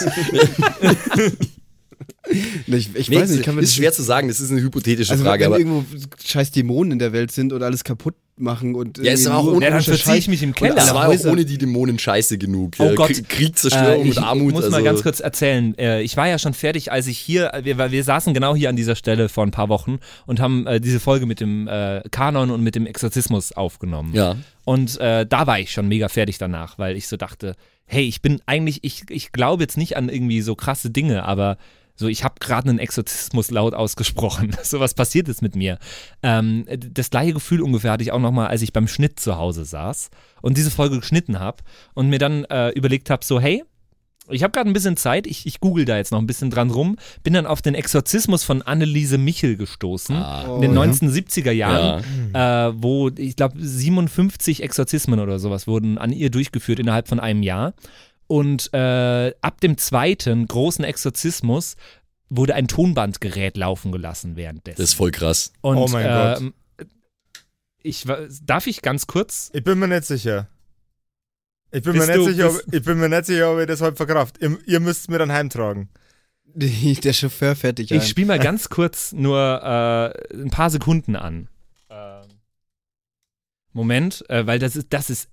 Ich, 2.66 2.96
ich 2.96 3.10
nee, 3.10 3.18
weiß 3.18 3.30
nicht, 3.30 3.44
kann 3.44 3.54
man 3.54 3.64
ist 3.64 3.76
schwer 3.76 3.94
zu 3.94 4.02
sagen, 4.02 4.28
das 4.28 4.40
ist 4.40 4.50
eine 4.50 4.62
hypothetische 4.62 5.12
Also 5.12 5.24
Frage, 5.24 5.42
wenn 5.42 5.52
aber 5.52 5.60
irgendwo 5.60 5.86
scheiß 6.26 6.50
Dämonen 6.50 6.94
in 6.94 7.00
der 7.00 7.14
Welt 7.14 7.30
sind 7.30 7.54
und 7.54 7.62
alles 7.62 7.84
kaputt 7.84 8.16
machen 8.38 8.76
und 8.76 8.98
Ja, 8.98 9.14
ist 9.14 9.22
irgendwie 9.26 9.30
aber 9.40 9.40
auch 9.50 9.54
ohne- 9.56 9.66
Ja, 9.66 9.72
dann 9.72 9.82
verziehe 9.82 10.18
ich 10.18 10.28
mich 10.28 10.44
im 10.44 10.54
Keller. 10.54 10.76
es 10.78 10.90
alle 10.90 10.94
war 10.96 11.08
auch 11.10 11.32
ohne 11.32 11.46
die 11.46 11.58
Dämonen 11.58 11.98
scheiße 11.98 12.38
genug. 12.38 12.74
Oh 12.80 12.84
Ja, 12.86 12.94
Gott. 12.96 13.30
Krieg, 13.30 13.58
Zerstörung 13.58 14.06
Äh, 14.06 14.10
ich 14.10 14.18
und 14.18 14.24
Armut. 14.24 14.54
muss 14.54 14.64
also, 14.66 14.76
mal 14.76 14.84
ganz 14.84 15.04
kurz 15.04 15.20
erzählen. 15.22 15.78
Äh, 15.78 16.02
ich 16.02 16.18
war 16.18 16.28
ja 16.28 16.38
schon 16.38 16.54
fertig, 16.54 16.92
als 16.92 17.08
ich 17.08 17.18
hier, 17.18 17.52
wir, 17.64 17.92
wir 17.92 18.04
saßen 18.04 18.34
genau 18.34 18.54
hier 18.56 18.70
an 18.70 18.76
dieser 18.76 18.96
Stelle 18.96 19.30
vor 19.30 19.46
ein 19.46 19.52
paar 19.52 19.70
Wochen 19.70 20.00
und 20.26 20.40
haben 20.42 20.68
äh, 20.68 20.82
diese 20.82 21.00
Folge 21.00 21.26
mit 21.26 21.40
dem 21.40 21.68
äh, 21.68 22.02
Kanon 22.12 22.52
und 22.52 22.62
mit 22.62 22.76
dem 22.76 22.86
Exorzismus 22.86 23.54
aufgenommen. 23.54 24.14
Ja. 24.14 24.36
Und 24.66 25.00
äh, 25.00 25.26
da 25.26 25.48
war 25.48 25.60
ich 25.60 25.72
schon 25.72 25.88
mega 25.88 26.10
fertig 26.10 26.38
danach, 26.38 26.78
weil 26.78 26.98
ich 26.98 27.08
so 27.08 27.16
dachte, 27.18 27.56
hey, 27.86 28.04
ich 28.06 28.22
bin 28.22 28.42
eigentlich, 28.48 28.80
ich, 28.84 29.04
ich 29.10 29.32
glaube 29.32 29.64
jetzt 29.64 29.78
nicht 29.78 29.96
an 29.96 30.10
irgendwie 30.10 30.42
so 30.42 30.56
krasse 30.56 30.90
Dinge, 30.90 31.24
aber 31.24 31.58
so, 31.96 32.08
ich 32.08 32.24
habe 32.24 32.36
gerade 32.40 32.70
einen 32.70 32.80
Exorzismus 32.80 33.52
laut 33.52 33.74
ausgesprochen. 33.74 34.56
so 34.64 34.80
was 34.80 34.94
passiert 34.94 35.28
ist 35.30 35.42
mit 35.42 35.56
mir. 35.56 35.80
Ähm, 36.24 36.66
das 36.92 37.10
gleiche 37.10 37.34
Gefühl 37.34 37.62
ungefähr 37.62 37.92
hatte 37.94 38.04
ich 38.04 38.12
auch 38.12 38.20
nochmal, 38.20 38.48
als 38.48 38.62
ich 38.62 38.74
beim 38.74 38.88
Schnitt 38.88 39.20
zu 39.20 39.38
Hause 39.38 39.66
saß 39.66 40.10
und 40.42 40.58
diese 40.58 40.72
Folge 40.72 41.00
geschnitten 41.00 41.40
habe 41.40 41.64
und 41.94 42.10
mir 42.10 42.20
dann 42.20 42.44
äh, 42.46 42.70
überlegt 42.72 43.10
habe, 43.10 43.24
so, 43.24 43.40
hey, 43.40 43.64
ich 44.28 44.42
habe 44.42 44.52
gerade 44.52 44.68
ein 44.68 44.74
bisschen 44.74 44.98
Zeit, 44.98 45.28
ich, 45.28 45.46
ich 45.46 45.60
google 45.60 45.86
da 45.86 45.98
jetzt 45.98 46.12
noch 46.12 46.18
ein 46.18 46.26
bisschen 46.26 46.50
dran 46.50 46.72
rum, 46.72 46.98
bin 47.22 47.34
dann 47.36 47.46
auf 47.46 47.62
den 47.62 47.76
Exorzismus 47.76 48.44
von 48.44 48.64
Anneliese 48.64 49.20
Michel 49.20 49.56
gestoßen 49.56 50.16
Ah. 50.16 50.56
in 50.56 50.62
den 50.62 50.76
Oh, 50.76 50.84
ja. 50.84 50.90
1970er 50.90 51.52
Jahren, 51.52 52.04
äh, 52.34 52.74
wo 52.76 53.10
ich 53.10 53.36
glaube 53.36 53.56
57 53.62 54.64
Exorzismen 54.64 55.20
oder 55.20 55.38
sowas 55.38 55.68
wurden 55.68 56.00
an 56.00 56.12
ihr 56.12 56.32
durchgeführt 56.32 56.80
innerhalb 56.80 57.08
von 57.08 57.20
einem 57.20 57.44
Jahr. 57.44 57.74
Und 58.28 58.74
äh, 58.74 59.34
ab 59.42 59.62
dem 59.62 59.78
zweiten 59.78 60.48
großen 60.48 60.84
Exorzismus 60.84 61.76
wurde 62.30 62.56
ein 62.56 62.68
Tonbandgerät 62.68 63.56
laufen 63.56 63.92
gelassen 63.92 64.36
währenddessen. 64.36 64.78
Das 64.82 64.90
ist 64.90 64.96
voll 64.96 65.12
krass. 65.12 65.54
Und, 65.62 65.78
Oh 65.78 65.88
mein 65.88 66.08
Gott. 66.08 66.42
ähm, 66.42 66.54
Ich, 67.84 68.06
darf 68.42 68.66
ich 68.68 68.82
ganz 68.82 69.06
kurz? 69.06 69.52
Ich 69.54 69.64
bin 69.64 69.78
mir 69.78 69.88
nicht 69.88 70.06
sicher. 70.06 70.48
Ich 71.72 71.84
bin, 71.84 71.94
mir 71.98 72.06
nicht, 72.08 72.16
du- 72.16 72.26
sicher, 72.32 72.50
ob, 72.50 72.62
ich 72.74 72.84
bin 72.84 72.98
mir 73.00 73.10
nicht 73.10 73.26
sicher, 73.26 73.52
ob 73.54 73.60
ich 73.60 73.68
das 73.68 73.82
heute 73.82 73.96
verkraft. 73.98 74.38
Ihr, 74.42 74.58
ihr 74.66 74.80
müsst 74.80 75.02
es 75.02 75.08
mir 75.08 75.18
dann 75.20 75.32
heimtragen. 75.32 75.90
Der 76.56 77.14
Chauffeur 77.14 77.56
fährt 77.56 77.80
dich 77.80 77.92
Ich 77.92 78.08
spiele 78.08 78.28
mal 78.28 78.40
ganz 78.40 78.70
kurz 78.70 79.12
nur 79.12 79.38
äh, 79.40 80.34
ein 80.36 80.50
paar 80.52 80.70
Sekunden 80.70 81.16
an. 81.18 81.50
Ähm, 81.90 82.24
Moment, 83.74 84.24
äh, 84.30 84.48
weil 84.48 84.58
das 84.58 84.76
ist, 84.78 84.88
das 84.92 85.10
ist 85.10 85.30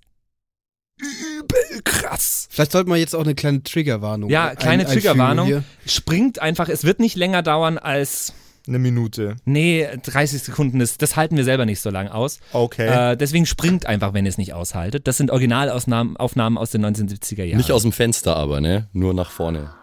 übel 0.99 1.81
krass. 1.83 2.47
Vielleicht 2.49 2.71
sollte 2.71 2.89
man 2.89 2.99
jetzt 2.99 3.15
auch 3.15 3.23
eine 3.23 3.35
kleine 3.35 3.63
Triggerwarnung 3.63 4.29
Ja, 4.29 4.49
ein- 4.49 4.55
kleine 4.57 4.83
einfügen 4.83 5.01
Triggerwarnung. 5.01 5.47
hier. 5.47 5.63
Springt 5.85 6.39
einfach, 6.39 6.69
es 6.69 6.83
wird 6.83 6.99
nicht 6.99 7.15
länger 7.15 7.41
dauern 7.41 7.77
als, 7.77 8.33
Eine 8.67 8.79
Minute. 8.79 9.35
nee, 9.45 9.87
30 10.03 10.43
Sekunden, 10.43 10.79
das, 10.79 10.97
das 10.97 11.15
halten 11.15 11.35
wir 11.35 11.43
selber 11.43 11.65
nicht 11.65 11.81
so 11.81 11.89
lang 11.89 12.07
aus. 12.07 12.39
Okay. 12.53 13.11
Äh, 13.13 13.17
deswegen 13.17 13.45
springt 13.45 13.85
einfach, 13.85 14.13
wenn 14.13 14.25
ihr 14.25 14.29
es 14.29 14.37
nicht 14.37 14.53
aushaltet. 14.53 15.07
Das 15.07 15.17
sind 15.17 15.31
Originalaufnahmen 15.31 16.15
Aufnahmen 16.17 16.57
aus 16.57 16.71
den 16.71 16.85
1970er 16.85 17.43
Jahren. 17.43 17.57
Nicht 17.57 17.71
aus 17.71 17.81
dem 17.81 17.91
Fenster 17.91 18.35
aber, 18.37 18.61
ne? 18.61 18.87
Nur 18.93 19.13
nach 19.13 19.31
vorne. 19.31 19.73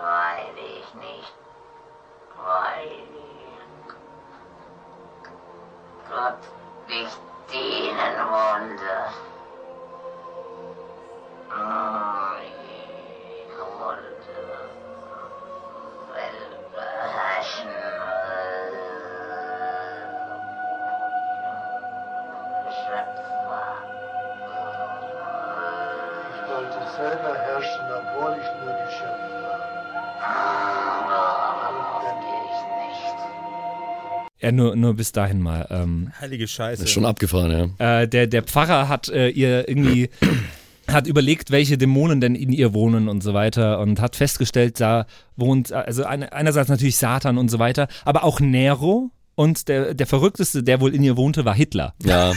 Weiß 0.00 0.54
ich 0.56 0.94
nicht. 0.94 1.32
Weiß 2.38 2.84
ich. 2.88 3.94
Gott 6.08 6.38
nicht 6.88 7.18
and 7.52 8.30
wonder. 8.30 9.08
Oh, 11.50 12.36
I 12.36 12.48
wonder. 13.78 14.83
Ja, 34.44 34.52
nur, 34.52 34.76
nur 34.76 34.92
bis 34.92 35.10
dahin 35.12 35.40
mal. 35.40 35.66
Ähm, 35.70 36.12
Heilige 36.20 36.46
Scheiße. 36.46 36.84
Ist 36.84 36.90
schon 36.90 37.06
abgefahren, 37.06 37.74
ja. 37.78 38.02
äh, 38.02 38.06
der, 38.06 38.26
der 38.26 38.42
Pfarrer 38.42 38.90
hat 38.90 39.08
äh, 39.08 39.28
ihr 39.28 39.66
irgendwie 39.66 40.10
hat 40.86 41.06
überlegt, 41.06 41.50
welche 41.50 41.78
Dämonen 41.78 42.20
denn 42.20 42.34
in 42.34 42.52
ihr 42.52 42.74
wohnen 42.74 43.08
und 43.08 43.22
so 43.22 43.32
weiter 43.32 43.78
und 43.78 44.02
hat 44.02 44.16
festgestellt, 44.16 44.80
da 44.80 45.06
wohnt 45.34 45.72
also 45.72 46.04
eine, 46.04 46.34
einerseits 46.34 46.68
natürlich 46.68 46.98
Satan 46.98 47.38
und 47.38 47.48
so 47.48 47.58
weiter, 47.58 47.88
aber 48.04 48.22
auch 48.22 48.38
Nero 48.38 49.10
und 49.34 49.66
der, 49.68 49.94
der 49.94 50.06
verrückteste, 50.06 50.62
der 50.62 50.78
wohl 50.82 50.94
in 50.94 51.02
ihr 51.02 51.16
wohnte, 51.16 51.46
war 51.46 51.54
Hitler. 51.54 51.94
Ja, 52.04 52.34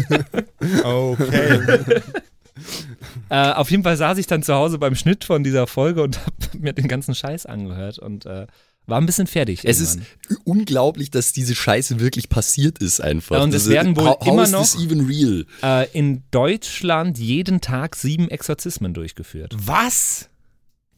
Okay. 0.84 2.00
Äh, 3.28 3.52
auf 3.52 3.70
jeden 3.70 3.82
Fall 3.82 3.96
saß 3.96 4.18
ich 4.18 4.26
dann 4.26 4.42
zu 4.42 4.54
Hause 4.54 4.78
beim 4.78 4.94
Schnitt 4.94 5.24
von 5.24 5.42
dieser 5.42 5.66
Folge 5.66 6.02
und 6.02 6.18
habe 6.20 6.36
mir 6.58 6.74
den 6.74 6.86
ganzen 6.86 7.14
Scheiß 7.14 7.46
angehört 7.46 7.98
und 7.98 8.26
äh, 8.26 8.46
war 8.86 9.00
ein 9.00 9.06
bisschen 9.06 9.26
fertig. 9.26 9.60
es 9.64 9.80
ist 9.80 9.96
irgendwann. 9.96 10.38
unglaublich, 10.44 11.10
dass 11.10 11.32
diese 11.32 11.54
Scheiße 11.54 12.00
wirklich 12.00 12.28
passiert 12.28 12.78
ist 12.78 13.00
einfach. 13.00 13.36
Ja, 13.36 13.42
und 13.42 13.54
es 13.54 13.62
ist- 13.64 13.68
werden 13.70 13.96
wohl 13.96 14.06
how, 14.08 14.20
how 14.20 14.26
immer 14.28 14.48
noch- 14.48 14.60
this 14.62 14.76
even 14.82 15.06
real? 15.06 15.46
äh, 15.62 15.88
in 15.96 16.22
Deutschland 16.30 17.18
jeden 17.18 17.60
Tag 17.60 17.94
sieben 17.96 18.28
Exorzismen 18.28 18.92
durchgeführt. 18.94 19.54
Was? 19.56 20.28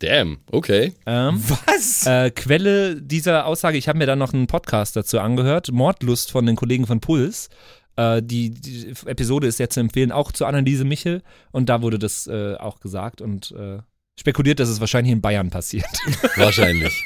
Damn, 0.01 0.39
okay. 0.51 0.93
Ähm, 1.07 1.41
Was? 1.67 2.05
Äh, 2.07 2.31
Quelle 2.33 3.01
dieser 3.01 3.47
Aussage, 3.47 3.79
ich 3.79 3.87
habe 3.89 3.99
mir 3.99 4.07
dann 4.07 4.19
noch 4.19 4.33
einen 4.33 4.47
Podcast 4.49 4.97
dazu 4.97 5.21
angehört, 5.21 5.71
Mordlust 5.73 6.31
von 6.33 6.45
den 6.47 6.57
Kollegen 6.57 6.87
von 6.87 7.01
Puls. 7.01 7.49
Äh, 7.97 8.21
die, 8.23 8.51
die 8.51 8.93
Episode 9.07 9.47
ist 9.47 9.59
sehr 9.59 9.71
zu 9.71 9.79
empfehlen, 9.81 10.11
auch 10.11 10.33
zur 10.33 10.49
Anneliese 10.49 10.85
Michel. 10.85 11.23
Und 11.53 11.69
da 11.69 11.81
wurde 11.81 11.99
das 12.01 12.27
äh, 12.27 12.57
auch 12.57 12.81
gesagt 12.81 13.21
und 13.21 13.53
äh, 13.53 13.79
spekuliert, 14.19 14.61
dass 14.61 14.69
es 14.69 14.81
wahrscheinlich 14.81 15.13
in 15.13 15.21
Bayern 15.21 15.51
passiert. 15.51 15.87
Wahrscheinlich. 16.37 17.03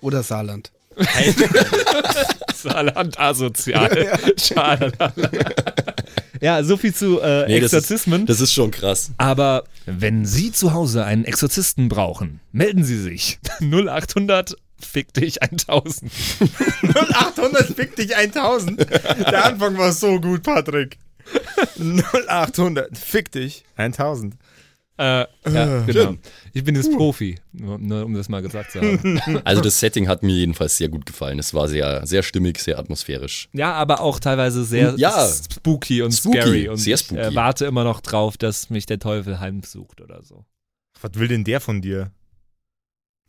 Oder 0.00 0.22
Saarland. 0.22 0.70
Saarland 2.54 3.18
asozial. 3.18 4.08
Schade. 4.40 4.92
ja, 6.40 6.62
so 6.64 6.76
viel 6.76 6.94
zu 6.94 7.20
äh, 7.20 7.46
Nee, 7.46 7.60
das 7.60 7.72
ist- 7.72 7.78
Exorzismen. 7.78 8.26
Das 8.26 8.40
ist 8.40 8.52
schon 8.52 8.70
krass. 8.70 9.10
Aber 9.18 9.64
wenn 9.86 10.24
Sie 10.26 10.52
zu 10.52 10.72
Hause 10.72 11.04
einen 11.04 11.24
Exorzisten 11.24 11.88
brauchen, 11.88 12.40
melden 12.52 12.84
Sie 12.84 13.00
sich. 13.00 13.38
0800 13.60 14.56
fick 14.80 15.12
dich 15.14 15.42
1000. 15.42 16.10
0800 16.82 17.66
fick 17.74 17.96
dich 17.96 18.16
1000. 18.16 18.80
Der 18.80 19.44
Anfang 19.46 19.78
war 19.78 19.92
so 19.92 20.20
gut, 20.20 20.42
Patrick. 20.42 20.98
0800 21.78 22.96
fick 22.98 23.30
dich 23.32 23.64
1000. 23.76 24.34
Äh, 24.98 25.24
ja, 25.50 25.80
genau. 25.86 26.14
Ich 26.52 26.62
bin 26.64 26.76
jetzt 26.76 26.92
Profi, 26.92 27.38
nur, 27.52 28.04
um 28.04 28.12
das 28.14 28.28
mal 28.28 28.42
gesagt 28.42 28.72
zu 28.72 28.80
haben. 28.80 29.20
Also 29.44 29.62
das 29.62 29.80
Setting 29.80 30.06
hat 30.06 30.22
mir 30.22 30.34
jedenfalls 30.34 30.76
sehr 30.76 30.88
gut 30.88 31.06
gefallen. 31.06 31.38
Es 31.38 31.54
war 31.54 31.66
sehr, 31.68 32.06
sehr 32.06 32.22
stimmig, 32.22 32.58
sehr 32.58 32.78
atmosphärisch. 32.78 33.48
Ja, 33.52 33.72
aber 33.72 34.00
auch 34.00 34.20
teilweise 34.20 34.64
sehr 34.64 34.94
Ja. 34.98 35.26
spooky 35.28 36.02
und 36.02 36.12
Spooky, 36.12 36.40
scary. 36.40 36.68
Und 36.68 36.76
sehr 36.76 36.94
ich 36.96 37.00
spooky. 37.00 37.20
äh, 37.20 37.34
warte 37.34 37.64
immer 37.64 37.84
noch 37.84 38.00
drauf, 38.02 38.36
dass 38.36 38.68
mich 38.70 38.84
der 38.86 38.98
Teufel 38.98 39.40
heimsucht 39.40 40.00
oder 40.02 40.22
so. 40.22 40.44
Was 41.00 41.12
will 41.14 41.28
denn 41.28 41.44
der 41.44 41.60
von 41.60 41.80
dir? 41.80 42.12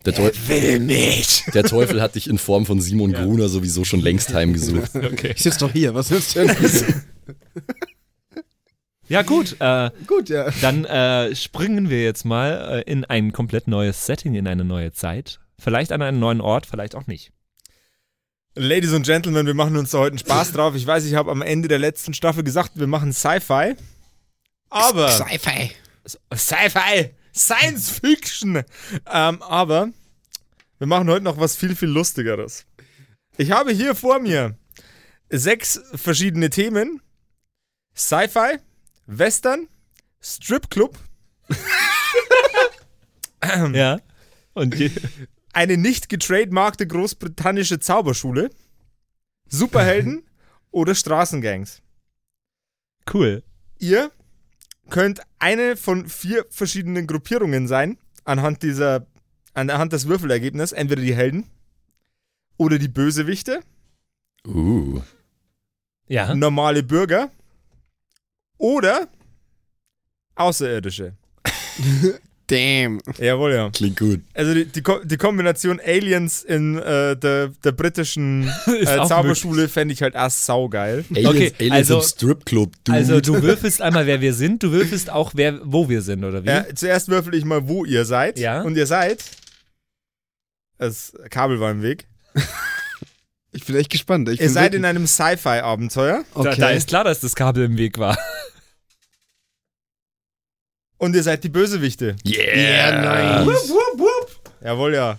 Der, 0.05 0.13
Teu 0.13 0.29
Will 0.48 0.79
nicht. 0.82 1.55
der 1.55 1.63
Teufel 1.63 2.01
hat 2.01 2.15
dich 2.15 2.29
in 2.29 2.38
Form 2.38 2.65
von 2.65 2.82
Simon 2.82 3.12
Ja. 3.12 3.24
Gruner 3.24 3.48
sowieso 3.48 3.86
schon 3.86 4.01
längst 4.01 4.34
heimgesucht. 4.34 4.91
Okay. 4.96 5.32
Ich 5.34 5.41
sitze 5.43 5.60
doch 5.60 5.72
hier, 5.72 5.93
was 5.96 6.12
willst 6.12 6.36
du 6.36 6.46
denn? 6.46 6.55
Ja, 9.08 9.22
gut. 9.22 9.58
Äh, 9.60 9.92
Gut, 10.08 10.30
ja. 10.30 10.50
dann 10.62 10.86
äh, 10.86 11.36
springen 11.36 11.90
wir 11.90 12.04
jetzt 12.04 12.24
mal 12.24 12.84
äh, 12.88 12.92
in 12.92 13.06
ein 13.06 13.34
komplett 13.34 13.68
neues 13.68 14.06
Setting, 14.06 14.34
in 14.36 14.48
eine 14.48 14.64
neue 14.64 14.92
Zeit. 14.94 15.40
Vielleicht 15.60 15.92
an 15.92 16.02
einen 16.02 16.20
neuen 16.20 16.42
Ort, 16.42 16.66
vielleicht 16.66 16.96
auch 16.96 17.08
nicht. 17.08 17.32
Ladies 18.56 18.94
and 18.94 19.06
Gentlemen, 19.06 19.46
wir 19.46 19.54
machen 19.54 19.76
uns 19.78 19.92
da 19.92 20.00
heute 20.00 20.12
einen 20.12 20.20
Spaß 20.20 20.52
drauf. 20.54 20.76
Ich 20.76 20.86
weiß, 20.86 21.06
ich 21.06 21.16
habe 21.16 21.32
am 21.32 21.42
Ende 21.42 21.68
der 21.68 21.80
letzten 21.80 22.14
Staffel 22.14 22.44
gesagt, 22.44 22.72
wir 22.76 22.88
machen 22.88 23.14
Sci-Fi. 23.14 23.76
Aber. 24.70 25.10
Sci-Fi. 25.10 25.72
Sci-Fi! 26.34 27.12
Science 27.36 28.00
Fiction! 28.00 28.64
Ähm, 29.12 29.42
aber 29.42 29.90
wir 30.78 30.88
machen 30.88 31.10
heute 31.10 31.24
noch 31.24 31.40
was 31.40 31.56
viel, 31.56 31.76
viel 31.76 31.90
Lustigeres. 31.90 32.66
Ich 33.38 33.52
habe 33.52 33.72
hier 33.72 33.96
vor 33.96 34.20
mir 34.20 34.56
sechs 35.30 35.82
verschiedene 35.96 36.50
Themen: 36.50 37.02
Sci-Fi, 37.96 38.60
Western, 39.06 39.68
Stripclub, 40.22 40.98
Ja. 43.74 44.00
Und 44.54 44.76
eine 45.52 45.78
nicht 45.78 46.10
getrademarkte 46.10 46.88
großbritannische 46.88 47.80
Zauberschule, 47.80 48.50
Superhelden 49.48 50.24
oder 50.72 50.96
Straßengangs. 50.96 51.82
cool. 53.14 53.44
Ihr 53.80 54.12
könnt 54.90 55.22
eine 55.40 55.76
von 55.76 56.08
vier 56.08 56.46
verschiedenen 56.50 57.08
Gruppierungen 57.08 57.68
sein, 57.68 57.98
anhand 58.24 58.64
dieser, 58.64 59.08
anhand 59.54 59.94
des 59.94 60.08
Würfelergebnisses, 60.08 60.72
entweder 60.72 61.02
die 61.02 61.16
Helden 61.16 61.50
oder 62.58 62.80
die 62.80 62.88
Bösewichte, 62.88 63.62
Uh. 64.46 65.02
Ja. 66.08 66.36
normale 66.36 66.84
Bürger 66.84 67.32
oder 68.63 69.08
Außerirdische. 70.36 71.13
Damn. 72.48 73.00
Jawohl, 73.17 73.53
ja. 73.53 73.70
Klingt 73.72 73.98
gut. 74.00 74.22
Also 74.34 74.53
die, 74.53 74.65
die, 74.65 74.82
Ko- 74.82 75.03
die 75.03 75.17
Kombination 75.17 75.79
Aliens 75.84 76.43
in 76.43 76.77
äh, 76.77 77.15
der, 77.15 77.48
der 77.63 77.72
britischen 77.72 78.43
äh, 78.67 78.86
Zauberschule 79.08 79.70
fände 79.70 79.93
ich 79.93 80.01
halt 80.01 80.13
erst 80.15 80.45
saugeil. 80.45 81.06
Aliens, 81.12 81.30
Okay, 81.30 81.54
Aliens 81.60 81.73
also- 81.76 81.95
im 81.97 82.02
Stripclub, 82.04 82.73
dude. 82.84 82.97
Also 82.97 83.21
du 83.21 83.41
würfelst 83.41 83.82
einmal, 83.82 84.06
wer 84.08 84.21
wir 84.21 84.34
sind, 84.34 84.62
du 84.63 84.71
würfelst 84.71 85.10
auch, 85.10 85.32
wer, 85.36 85.60
wo 85.63 85.88
wir 85.89 86.02
sind, 86.02 86.23
oder 86.23 86.43
wie? 86.43 86.47
Ja, 86.49 86.65
zuerst 86.76 87.08
würfel 87.10 87.34
ich 87.36 87.45
mal, 87.45 87.67
wo 87.67 87.86
ihr 87.86 88.06
seid. 88.06 88.38
Ja. 88.39 88.62
Und 88.62 88.76
ihr 88.76 88.88
seid. 88.88 89.23
Das 90.78 91.13
Kabel 91.30 91.60
war 91.60 91.71
im 91.71 91.82
Weg. 91.82 92.08
Ich 93.52 93.65
bin 93.65 93.76
echt 93.76 93.91
gespannt. 93.91 94.28
Ich 94.30 94.41
Ihr 94.41 94.49
seid 94.49 94.73
in 94.73 94.84
einem 94.84 95.06
Sci-Fi-Abenteuer 95.08 96.23
Da, 96.34 96.39
Okay. 96.39 96.56
da 96.58 96.69
ist 96.71 96.88
klar, 96.89 97.04
dass 97.04 97.19
das 97.19 97.36
Kabel 97.36 97.65
im 97.65 97.78
Weg 97.78 97.99
war. 97.99 98.17
Und 101.04 101.16
ihr 101.16 101.24
seid 101.24 101.44
die 101.44 101.50
Bösewichte. 101.50 102.16
yeah. 102.26 103.44
nice. 103.44 103.72
Jawohl, 104.63 104.94
ja. 104.96 105.18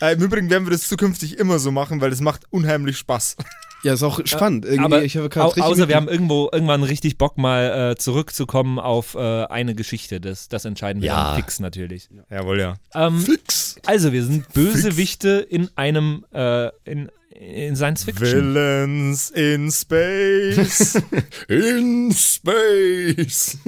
Äh, 0.00 0.14
Im 0.14 0.22
Übrigen 0.22 0.50
werden 0.50 0.66
wir 0.66 0.72
das 0.72 0.88
zukünftig 0.88 1.38
immer 1.38 1.60
so 1.60 1.70
machen, 1.70 2.00
weil 2.00 2.10
das 2.10 2.20
macht 2.20 2.42
unheimlich 2.50 2.98
Spaß. 2.98 3.36
Ja, 3.84 3.94
ist 3.94 4.02
auch 4.02 4.20
spannend. 4.24 4.64
Irgendwie, 4.64 4.84
Aber 4.84 5.02
ich 5.02 5.16
habe 5.16 5.28
au 5.40 5.46
richtig 5.46 5.62
außer 5.64 5.88
wir 5.88 5.96
haben 5.96 6.08
irgendwo 6.08 6.48
irgendwann 6.52 6.82
richtig 6.84 7.18
Bock, 7.18 7.36
mal 7.38 7.92
äh, 7.92 7.96
zurückzukommen 7.96 8.78
auf 8.78 9.14
äh, 9.14 9.44
eine 9.44 9.74
Geschichte. 9.74 10.20
Das, 10.20 10.48
das 10.48 10.64
entscheiden 10.64 11.02
wir 11.02 11.08
Ja. 11.08 11.24
dann 11.34 11.36
fix 11.36 11.58
natürlich. 11.60 12.08
Jawohl, 12.30 12.60
ja. 12.60 12.74
Ähm, 12.94 13.20
Fix. 13.20 13.76
also, 13.86 14.12
wir 14.12 14.24
sind 14.24 14.52
Bösewichte 14.52 15.46
in 15.48 15.68
einem 15.76 16.24
äh, 16.32 16.68
in, 16.84 17.10
in 17.30 17.74
Science 17.74 18.04
Fiction. 18.04 18.54
Villains 18.54 19.30
in 19.30 19.70
Space. 19.70 21.02
In 21.48 22.12
Space. 22.12 23.58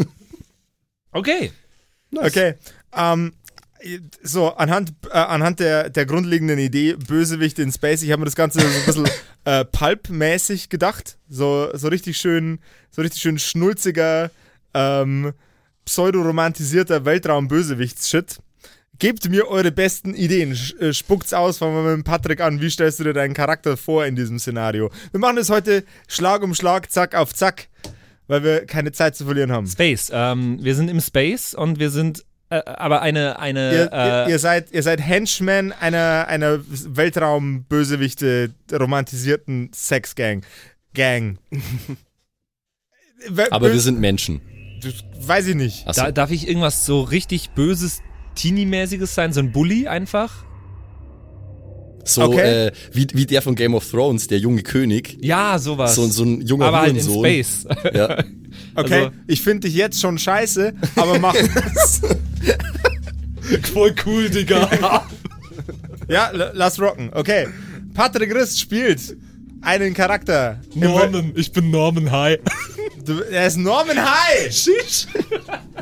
Okay. 1.15 1.53
Okay. 2.15 2.55
Ähm, 2.95 3.33
so, 4.23 4.49
anhand, 4.55 4.93
äh, 5.11 5.13
anhand 5.13 5.61
der, 5.61 5.91
der 5.91 6.07
grundlegenden 6.07 6.59
Idee, 6.59 6.95
Bösewichte 6.95 7.63
in 7.63 7.73
Space, 7.73 8.03
ich 8.03 8.11
habe 8.11 8.21
mir 8.21 8.27
das 8.27 8.37
Ganze 8.37 8.61
so 8.61 8.67
ein 8.67 8.87
bisschen 8.87 9.09
äh, 9.45 9.65
Pulp-mäßig 9.65 10.69
gedacht. 10.69 11.17
So, 11.29 11.71
so 11.75 11.89
richtig 11.89 12.17
schön, 12.17 12.59
so 12.91 13.03
richtig 13.03 13.23
schön 13.23 13.39
schnulziger, 13.39 14.31
ähm, 14.75 15.33
pseudoromantisierter 15.85 17.05
Weltraum-Bösewichts-Shit. 17.05 18.39
Gebt 18.99 19.29
mir 19.29 19.49
eure 19.49 19.71
besten 19.71 20.15
Ideen. 20.15 20.57
Äh, 20.81 20.93
Spuckt's 20.93 21.33
aus, 21.33 21.59
fangen 21.59 21.85
wir 21.85 21.97
mit 21.97 22.07
Patrick 22.07 22.41
an. 22.41 22.61
Wie 22.61 22.71
stellst 22.71 23.01
du 23.01 23.05
dir 23.05 23.13
deinen 23.13 23.35
Charakter 23.35 23.77
vor 23.77 24.07
in 24.07 24.17
diesem 24.17 24.39
Szenario? 24.39 24.91
Wir 25.11 25.21
machen 25.21 25.37
das 25.37 25.51
heute 25.51 25.85
Schlag 26.09 26.43
um 26.43 26.55
Schlag, 26.55 26.91
Zack 26.91 27.15
auf 27.15 27.35
Zack, 27.35 27.69
weil 28.27 28.43
wir 28.43 28.67
keine 28.67 28.93
Zeit 28.93 29.17
zu 29.17 29.25
verlieren 29.25 29.53
haben. 29.53 29.67
Space. 29.67 30.11
Ähm, 30.13 30.59
wir 30.63 30.75
sind 30.75 30.89
im 30.89 31.01
Space 31.01 31.55
und 31.55 31.79
wir 31.79 31.91
sind 31.91 32.25
äh, 32.51 32.63
aber 32.65 33.03
eine 33.03 33.39
eine 33.39 33.73
Ihr, 33.73 33.93
äh, 33.93 34.25
ihr, 34.25 34.29
ihr, 34.31 34.39
seid, 34.39 34.71
ihr 34.73 34.83
seid 34.83 35.01
Henchmen 35.01 35.73
einer, 35.73 36.27
einer 36.29 36.61
Weltraumbösewichte 36.69 38.51
romantisierten 38.73 39.71
Sexgang. 39.75 40.45
Gang. 40.95 41.39
Aber 43.51 43.73
wir 43.73 43.81
sind 43.81 43.99
Menschen. 44.01 44.41
das 44.83 45.05
Weiß 45.27 45.47
ich 45.47 45.55
nicht. 45.55 45.89
Achso. 45.89 46.03
da, 46.03 46.13
darf 46.13 46.31
ich 46.31 46.47
irgendwas 46.47 46.85
so 46.85 47.01
richtig 47.01 47.51
böses 47.51 48.03
Teenie-mäßiges 48.35 49.15
sein, 49.15 49.33
so 49.33 49.41
ein 49.41 49.51
Bully 49.51 49.89
einfach? 49.89 50.45
So 52.05 52.23
Okay. 52.23 52.67
äh, 52.67 52.73
wie, 52.93 53.07
wie 53.13 53.27
der 53.27 53.43
von 53.43 53.55
Game 53.55 53.75
of 53.75 53.89
Thrones, 53.91 54.27
der 54.29 54.39
junge 54.39 54.63
König. 54.63 55.17
Ja, 55.21 55.59
sowas. 55.59 55.95
So, 55.95 56.07
so 56.09 56.25
ein 56.25 56.41
junger 56.43 56.67
aber 56.67 56.81
halt 56.83 56.97
in. 56.97 57.03
Space. 57.03 57.67
Ja. 57.93 58.23
Okay, 58.77 58.95
also- 59.05 59.11
ich 59.29 59.41
finde 59.43 59.69
dich 59.69 59.77
jetzt 59.77 60.01
schon 60.01 60.19
scheiße, 60.19 60.73
aber 60.97 61.19
mach 61.21 61.35
es. 61.77 62.01
Voll 63.73 63.95
cool, 64.07 64.29
Digga. 64.31 65.07
ja, 66.09 66.31
lass 66.33 66.81
rocken. 66.81 67.11
Okay. 67.13 67.47
Patrick 67.95 68.35
Rist 68.35 68.61
spielt 68.61 69.17
einen 69.63 69.95
Charakter. 69.95 70.59
Wel- 70.75 71.33
ich 71.37 71.53
bin 71.53 71.71
Norman 71.71 72.11
High. 72.11 72.39
Du, 73.05 73.21
er 73.21 73.47
ist 73.47 73.57
Norman 73.59 73.99
High. 73.99 74.53
Sheesh. 74.53 75.07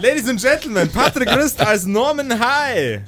Ladies 0.00 0.28
and 0.28 0.40
Gentlemen, 0.40 0.88
Patrick 0.90 1.30
Rist 1.34 1.60
als 1.60 1.86
Norman 1.86 2.38
High. 2.38 3.00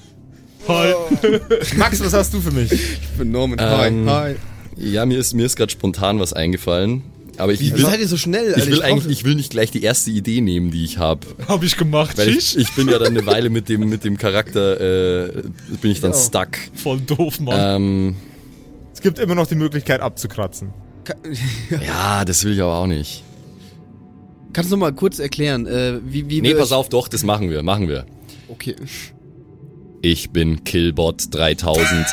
Hi. 0.69 0.95
Max, 1.77 2.01
was 2.03 2.13
hast 2.13 2.33
du 2.35 2.41
für 2.41 2.51
mich? 2.51 2.73
Ich 2.73 3.09
bin 3.19 3.31
Norman. 3.31 3.59
Ähm, 3.61 4.09
Hi. 4.11 4.35
Hi. 4.77 4.85
ja, 4.93 5.05
mir 5.07 5.19
ist, 5.19 5.35
mir 5.35 5.45
ist 5.47 5.57
gerade 5.57 5.71
spontan 5.73 6.19
was 6.21 6.33
eingefallen. 6.33 7.03
Aber 7.37 7.53
ich, 7.53 7.61
Wie 7.61 7.73
will, 7.73 7.81
seid 7.85 7.99
ihr 7.99 8.07
so 8.09 8.17
schnell? 8.17 8.51
ich 8.51 8.55
Alter? 8.57 8.67
will 8.69 8.79
brauch- 8.79 8.85
eigentlich, 8.85 9.19
ich 9.19 9.25
will 9.25 9.35
nicht 9.35 9.51
gleich 9.51 9.71
die 9.73 9.83
erste 9.83 10.11
Idee 10.13 10.41
nehmen, 10.41 10.71
die 10.71 10.85
ich 10.85 10.99
habe. 10.99 11.27
Hab 11.49 11.65
ich 11.65 11.77
gemacht. 11.77 12.17
Weil 12.17 12.29
ich, 12.29 12.57
ich 12.57 12.73
bin 12.75 12.89
ja 12.89 12.99
dann 12.99 13.09
eine 13.09 13.27
Weile 13.27 13.51
mit 13.51 13.69
dem, 13.69 13.89
mit 13.89 14.05
dem 14.05 14.17
Charakter, 14.19 14.81
äh, 15.27 15.43
bin 15.83 15.91
ich 15.91 16.01
dann 16.01 16.13
Ja. 16.13 16.17
stuck. 16.19 16.51
Voll 16.75 17.01
doof, 17.01 17.41
Mann. 17.41 17.83
Ähm, 17.83 18.17
Es 18.93 19.01
gibt 19.01 19.19
immer 19.19 19.35
noch 19.35 19.49
die 19.49 19.57
Möglichkeit 19.57 20.01
abzukratzen. 20.01 20.73
Ja, 21.87 22.25
das 22.25 22.45
will 22.45 22.53
ich 22.55 22.63
aber 22.63 22.77
auch 22.77 22.87
nicht. 22.87 23.23
Kannst 24.53 24.71
du 24.71 24.77
noch 24.77 24.81
mal 24.83 24.93
kurz 24.93 25.19
erklären, 25.19 25.67
äh, 25.67 25.99
wie, 26.07 26.31
wie 26.31 26.41
Nee, 26.41 26.51
wir- 26.51 26.59
pass 26.59 26.71
auf, 26.73 26.89
doch, 26.89 27.09
das 27.09 27.25
machen 27.25 27.51
wir, 27.51 27.63
machen 27.65 27.89
wir. 27.89 28.07
Okay. 28.49 28.77
Ich 30.05 30.29
bin 30.33 30.65
Killbot 30.65 31.35
3000. 31.35 32.05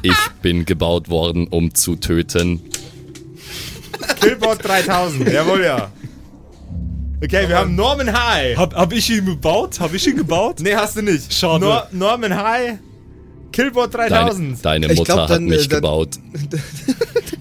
ich 0.00 0.16
bin 0.40 0.64
gebaut 0.64 1.10
worden, 1.10 1.46
um 1.48 1.74
zu 1.74 1.96
töten. 1.96 2.62
Killbot 4.22 4.64
3000, 4.64 5.30
jawohl 5.30 5.64
ja. 5.64 5.92
Okay, 7.22 7.46
wir 7.46 7.58
haben 7.58 7.74
Norman 7.76 8.10
High. 8.10 8.56
hab, 8.56 8.74
hab 8.74 8.90
ich 8.94 9.10
ihn 9.10 9.26
gebaut? 9.26 9.80
Hab 9.80 9.92
ich 9.92 10.06
ihn 10.06 10.16
gebaut? 10.16 10.60
Nee, 10.60 10.74
hast 10.74 10.96
du 10.96 11.02
nicht. 11.02 11.30
Schade. 11.34 11.62
Nor 11.62 11.88
Norman 11.92 12.34
High, 12.34 12.78
Killbot 13.52 13.92
Deine, 13.92 14.08
3000. 14.08 14.64
deine 14.64 14.92
Ich 14.92 14.98
Mutter 14.98 15.12
glaub, 15.12 15.28
dann, 15.28 15.34
hat 15.34 15.42
mich 15.42 15.66
äh, 15.66 15.68
dann- 15.68 15.76
gebaut. 15.76 16.08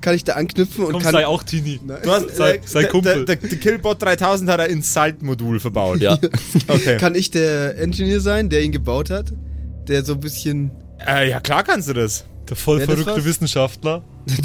Kann 0.00 0.14
ich 0.14 0.24
da 0.24 0.32
anknüpfen 0.34 0.84
und 0.84 0.92
Komm, 0.92 1.02
kann. 1.02 1.12
sei 1.12 1.26
auch 1.26 1.42
Teenie. 1.42 1.80
Du 2.02 2.10
hast, 2.10 2.36
Sei- 2.36 2.60
sei 2.64 2.84
Kumpel. 2.84 3.24
Der, 3.24 3.36
der, 3.36 3.48
der 3.48 3.58
Killbot 3.58 4.02
3000 4.02 4.50
hat 4.50 4.60
ein 4.60 4.70
Insult-Modul 4.70 5.60
verbaut. 5.60 6.00
Ja. 6.00 6.18
Okay. 6.68 6.96
Kann 6.98 7.14
ich 7.14 7.30
der 7.30 7.78
Engineer 7.78 8.20
sein, 8.20 8.48
der 8.50 8.62
ihn 8.62 8.72
gebaut 8.72 9.10
hat? 9.10 9.32
Der 9.88 10.04
so 10.04 10.14
ein 10.14 10.20
bisschen. 10.20 10.70
Äh, 11.06 11.30
ja, 11.30 11.40
klar 11.40 11.62
kannst 11.64 11.88
du 11.88 11.92
das. 11.92 12.24
Der 12.48 12.56
voll 12.56 12.78
das 12.78 12.86
verrückte? 12.86 13.24
Wissenschaftler. 13.24 14.02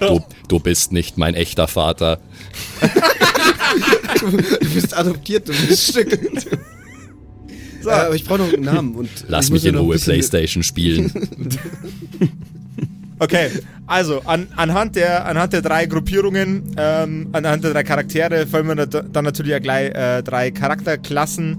Du, 0.00 0.20
du 0.48 0.58
bist 0.58 0.92
nicht 0.92 1.18
mein 1.18 1.34
echter 1.34 1.68
Vater. 1.68 2.18
Du 4.20 4.70
bist 4.74 4.96
adoptiert, 4.96 5.48
du 5.48 5.52
bist 5.52 5.90
Stück. 5.90 6.18
So. 7.82 7.90
Äh, 7.90 7.92
aber 7.92 8.14
ich 8.14 8.24
brauche 8.24 8.38
noch 8.38 8.52
einen 8.52 8.62
Namen. 8.64 8.94
Und 8.94 9.10
Lass 9.28 9.50
mich 9.50 9.64
in 9.66 9.74
ja 9.74 9.80
Ruhe 9.80 9.98
Playstation 9.98 10.62
spielen. 10.62 11.12
Okay, 13.18 13.50
also 13.86 14.22
an, 14.24 14.48
anhand, 14.56 14.96
der, 14.96 15.26
anhand 15.26 15.52
der 15.52 15.62
drei 15.62 15.86
Gruppierungen, 15.86 16.74
ähm, 16.76 17.28
anhand 17.32 17.64
der 17.64 17.72
drei 17.72 17.84
Charaktere 17.84 18.46
fallen 18.46 18.66
mir 18.66 18.86
da, 18.86 19.02
dann 19.02 19.24
natürlich 19.24 19.54
auch 19.54 19.60
gleich 19.60 19.94
äh, 19.94 20.22
drei 20.22 20.50
Charakterklassen 20.50 21.58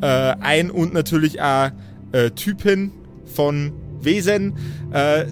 äh, 0.00 0.06
ein 0.06 0.70
und 0.70 0.92
natürlich 0.92 1.40
auch 1.40 1.70
äh, 2.12 2.30
Typen 2.30 2.92
von 3.24 3.72
Wesen. 4.00 4.54
Äh, 4.92 5.26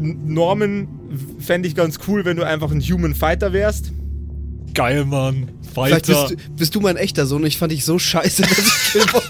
Norman 0.00 0.88
fände 1.38 1.68
ich 1.68 1.74
ganz 1.74 1.98
cool, 2.06 2.24
wenn 2.24 2.36
du 2.36 2.44
einfach 2.44 2.70
ein 2.70 2.80
Human 2.80 3.14
Fighter 3.14 3.52
wärst. 3.52 3.92
Geil, 4.74 5.04
Mann. 5.04 5.50
Vielleicht 5.72 6.06
Fighter. 6.06 6.28
bist 6.28 6.46
du, 6.46 6.52
bist 6.54 6.74
du 6.74 6.80
mein 6.80 6.96
echter 6.96 7.26
Sohn. 7.26 7.44
Ich 7.46 7.58
fand 7.58 7.72
dich 7.72 7.84
so 7.84 7.98
scheiße, 7.98 8.42
dass 8.42 8.58
ich 8.58 8.92
Killbot 8.92 9.24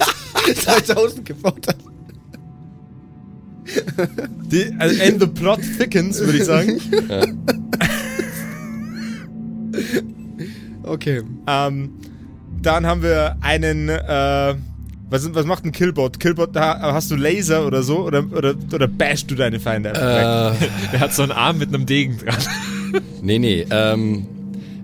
2000 0.57 1.25
gebaut 1.25 1.69
habe. 1.69 1.96
Die, 4.51 4.75
also, 4.79 5.03
and 5.03 5.21
the 5.21 5.27
plot 5.27 5.61
thickens, 5.79 6.21
würde 6.21 6.39
ich 6.39 6.45
sagen. 6.45 6.81
Okay. 10.83 11.23
Ähm, 11.47 11.91
dann 12.63 12.87
haben 12.87 13.03
wir 13.03 13.37
einen, 13.41 13.89
äh, 13.89 14.55
was, 15.11 15.35
was 15.35 15.47
macht 15.47 15.65
ein 15.65 15.73
Killbot? 15.73 16.21
Killbot, 16.21 16.55
da 16.55 16.81
hast 16.93 17.11
du 17.11 17.17
Laser 17.17 17.67
oder 17.67 17.83
so? 17.83 17.99
Oder, 17.99 18.25
oder, 18.33 18.55
oder 18.73 18.89
bashst 18.89 19.31
du 19.31 19.35
deine 19.35 19.61
Feinde 19.61 19.91
äh, 19.91 19.93
Der 19.95 20.57
hat 21.01 21.13
so 21.13 21.23
einen 21.23 21.33
Arm 21.33 21.59
mit 21.59 21.69
einem 21.69 21.87
Degen 21.87 22.19
dran. 22.19 22.37
nee, 23.23 23.39
nee. 23.39 23.67
Ähm, 23.71 24.27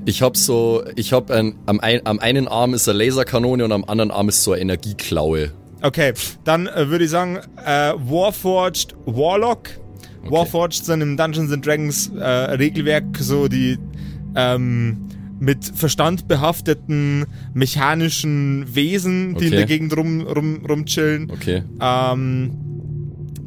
ich 0.05 0.23
hab 0.23 0.37
so, 0.37 0.83
ich 0.97 1.13
hab 1.13 1.31
ein, 1.31 1.55
am, 1.67 1.81
ein, 1.81 2.01
am 2.05 2.19
einen 2.19 2.49
Arm 2.49 2.75
ist 2.75 2.89
eine 2.89 2.99
Laserkanone 3.05 3.65
und 3.65 3.73
am 3.73 3.85
anderen 3.85 4.11
Arm 4.11 4.29
ist 4.29 4.43
so 4.43 4.53
eine 4.53 4.63
Energieklaue. 4.63 5.53
Okay, 5.83 6.13
dann 6.45 6.67
äh, 6.69 6.89
würde 6.89 7.05
ich 7.05 7.11
sagen, 7.11 7.39
äh, 7.65 7.93
Warforged 7.97 8.95
Warlock. 9.07 9.71
Warforged 10.25 10.85
sind 10.85 11.01
im 11.01 11.17
Dungeons 11.17 11.51
and 11.53 11.67
Dragons 11.67 12.11
äh, 12.17 12.25
Regelwerk 12.25 13.05
so 13.19 13.49
die 13.49 13.77
ähm, 14.37 15.09
mit 15.41 15.65
Verstand 15.65 16.29
behafteten 16.29 17.27
mechanischen 17.53 18.65
Wesen, 18.73 19.35
die 19.35 19.47
in 19.47 19.53
Okay. 19.53 19.57
der 19.57 19.67
Gegend 19.67 19.97
rum, 19.97 20.21
rum, 20.21 20.65
rumchillen. 20.65 21.29
Okay. 21.33 21.65
Ähm, 21.81 22.53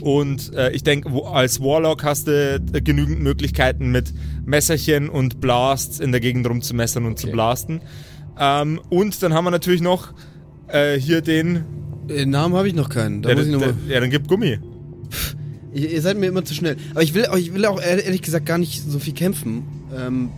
und 0.01 0.53
äh, 0.53 0.71
ich 0.71 0.83
denke, 0.83 1.09
als 1.25 1.61
Warlock 1.61 2.03
hast 2.03 2.27
du 2.27 2.55
äh, 2.73 2.81
genügend 2.81 3.21
Möglichkeiten 3.21 3.91
mit 3.91 4.13
Messerchen 4.45 5.07
und 5.07 5.39
Blasts 5.39 6.01
in 6.01 6.11
der 6.11 6.19
Gegend 6.19 6.47
rumzumessern 6.49 7.05
und 7.05 7.17
zu 7.17 7.27
Okay. 7.27 7.33
blasten. 7.33 7.81
Ähm, 8.37 8.81
und 8.89 9.23
dann 9.23 9.33
haben 9.33 9.45
wir 9.45 9.51
natürlich 9.51 9.81
noch 9.81 10.13
äh, 10.67 10.99
hier 10.99 11.21
den. 11.21 11.63
Den 12.09 12.29
Namen 12.29 12.55
habe 12.55 12.67
ich 12.67 12.73
noch 12.75 12.89
keinen. 12.89 13.21
Da 13.21 13.29
Ja, 13.29 13.35
muss 13.35 13.45
ich 13.45 13.51
der, 13.57 13.59
noch 13.59 13.65
mal, 13.67 13.91
ja, 13.91 13.99
dann 13.99 14.09
gib 14.09 14.27
Gummi. 14.27 14.59
ihr, 15.73 15.91
ihr 15.91 16.01
seid 16.01 16.17
mir 16.17 16.27
immer 16.27 16.45
zu 16.45 16.53
schnell. 16.53 16.77
Aber 16.91 17.03
ich 17.03 17.13
will, 17.13 17.25
auch- 17.27 17.37
ich 17.37 17.53
will 17.53 17.65
auch 17.65 17.81
ehrlich 17.81 18.21
gesagt 18.21 18.45
gar 18.45 18.57
nicht 18.57 18.83
so 18.87 18.99
viel 18.99 19.13
kämpfen. 19.13 19.63
Ähm, 19.95 20.29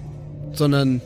sondern, 0.54 1.02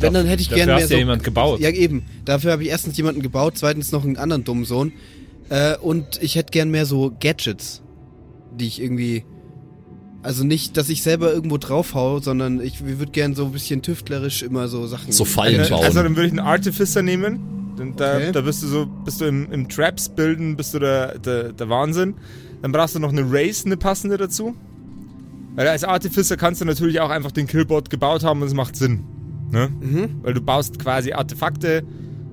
wenn, 0.00 0.12
dann 0.14 0.26
hätte 0.26 0.42
ich 0.42 0.48
Dafür 0.48 0.64
gerne 0.64 0.72
mehr 0.74 0.82
hast 0.82 0.88
so... 0.88 0.94
ja 0.94 1.00
jemand 1.00 1.24
gebaut. 1.24 1.60
Ja, 1.60 1.70
eben. 1.70 2.04
Dafür 2.24 2.52
habe 2.52 2.62
ich 2.62 2.68
erstens 2.68 2.96
jemanden 2.96 3.22
gebaut, 3.22 3.54
zweitens 3.56 3.90
noch 3.92 4.04
einen 4.04 4.16
anderen 4.16 4.44
dummen 4.44 4.64
Sohn. 4.64 4.92
Äh, 5.48 5.76
und 5.78 6.22
ich 6.22 6.36
hätte 6.36 6.50
gern 6.52 6.70
mehr 6.70 6.86
so 6.86 7.12
Gadgets, 7.20 7.82
die 8.58 8.66
ich 8.66 8.80
irgendwie. 8.80 9.24
Also 10.22 10.44
nicht, 10.44 10.76
dass 10.76 10.88
ich 10.88 11.02
selber 11.02 11.32
irgendwo 11.32 11.58
draufhau, 11.58 12.18
sondern 12.18 12.60
ich 12.60 12.84
würde 12.84 13.12
gern 13.12 13.34
so 13.36 13.46
ein 13.46 13.52
bisschen 13.52 13.82
tüftlerisch 13.82 14.42
immer 14.42 14.66
so 14.68 14.86
Sachen. 14.86 15.12
So 15.12 15.24
Fallen 15.24 15.60
Äh, 15.64 15.68
bauen. 15.68 15.84
Also 15.84 16.02
dann 16.02 16.16
würde 16.16 16.26
ich 16.26 16.32
einen 16.32 16.40
Artificer 16.40 17.02
nehmen. 17.02 17.38
Da, 17.96 18.16
Okay. 18.16 18.32
da 18.32 18.40
bist 18.40 18.62
du 18.62 18.66
so, 18.66 18.86
bist 18.86 19.20
du 19.20 19.26
im, 19.26 19.50
im 19.52 19.68
Traps 19.68 20.08
bilden, 20.08 20.56
bist 20.56 20.74
du 20.74 20.78
der, 20.78 21.18
der, 21.18 21.52
der 21.52 21.68
Wahnsinn. 21.68 22.14
Dann 22.62 22.72
brauchst 22.72 22.94
du 22.94 22.98
noch 22.98 23.12
eine 23.12 23.24
Race, 23.30 23.64
eine 23.64 23.76
passende 23.76 24.16
dazu. 24.16 24.54
Weil 25.54 25.68
als 25.68 25.84
Artificer 25.84 26.36
kannst 26.36 26.60
du 26.60 26.64
natürlich 26.64 27.00
auch 27.00 27.10
einfach 27.10 27.32
den 27.32 27.46
Killbot 27.46 27.90
gebaut 27.90 28.22
haben 28.24 28.42
und 28.42 28.48
es 28.48 28.54
macht 28.54 28.76
Sinn. 28.76 29.04
Ne? 29.50 29.68
Mhm. 29.80 30.20
Weil 30.22 30.34
du 30.34 30.40
baust 30.40 30.78
quasi 30.78 31.12
Artefakte 31.12 31.82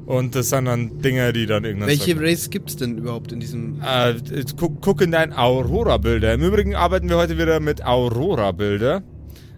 und 0.05 0.35
das 0.35 0.49
sind 0.49 0.65
dann 0.65 0.99
Dinge, 1.01 1.33
die 1.33 1.45
dann 1.47 1.63
irgendwann. 1.63 1.87
Welche 1.89 2.19
Race 2.19 2.49
gibt's 2.51 2.75
denn 2.75 2.97
überhaupt 2.97 3.31
in 3.31 3.39
diesem. 3.39 3.81
Äh, 3.81 4.15
guck, 4.57 4.81
guck 4.81 5.01
in 5.01 5.11
dein 5.11 5.33
Aurora-Bilder. 5.33 6.33
Im 6.35 6.41
Übrigen 6.43 6.75
arbeiten 6.75 7.09
wir 7.09 7.17
heute 7.17 7.37
wieder 7.39 7.59
mit 7.59 7.83
Aurora-Bilder. 7.83 9.01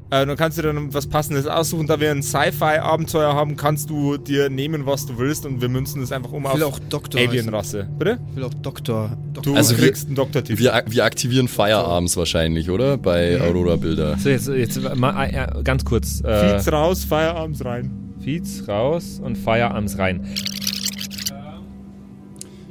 Äh, 0.09 0.25
dann 0.25 0.37
kannst 0.37 0.57
du 0.57 0.61
dann 0.61 0.93
was 0.93 1.05
Passendes 1.07 1.47
aussuchen. 1.47 1.85
Da 1.85 1.99
wir 1.99 2.11
ein 2.11 2.23
Sci-Fi-Abenteuer 2.23 3.33
haben, 3.33 3.57
kannst 3.57 3.89
du 3.89 4.15
dir 4.17 4.49
nehmen, 4.49 4.85
was 4.85 5.05
du 5.05 5.17
willst 5.17 5.45
und 5.45 5.59
wir 5.61 5.67
münzen 5.67 6.01
es 6.01 6.13
einfach 6.13 6.31
um 6.31 6.45
Ich 6.45 6.53
will 6.53 6.63
auf. 6.63 6.79
Alien-Rasse. 7.13 7.89
Bitte? 7.99 8.17
Ich 8.29 8.35
will 8.37 8.43
auch 8.45 8.53
Doktor. 8.53 9.17
Du 9.33 9.41
Doktor. 9.41 9.57
Also 9.57 9.77
wir- 9.77 9.83
kriegst 9.85 10.07
einen 10.07 10.15
Doktortitel. 10.15 10.59
Wir, 10.59 10.81
wir 10.87 11.03
aktivieren 11.03 11.49
Firearms 11.49 12.15
wahrscheinlich, 12.15 12.69
oder? 12.69 12.97
Bei 12.97 13.41
Aurora 13.41 13.75
Bilder. 13.75 14.17
So, 14.17 14.29
jetzt, 14.29 14.47
jetzt 14.47 14.81
mal, 14.95 15.25
äh, 15.25 15.61
ganz 15.63 15.83
kurz. 15.83 16.21
Äh, 16.23 16.51
Feeds 16.53 16.71
raus, 16.71 17.03
Feierabends 17.03 17.65
rein. 17.65 17.91
Feeds 18.23 18.65
raus 18.67 19.19
und 19.21 19.37
Firearms 19.37 19.97
rein. 19.97 20.25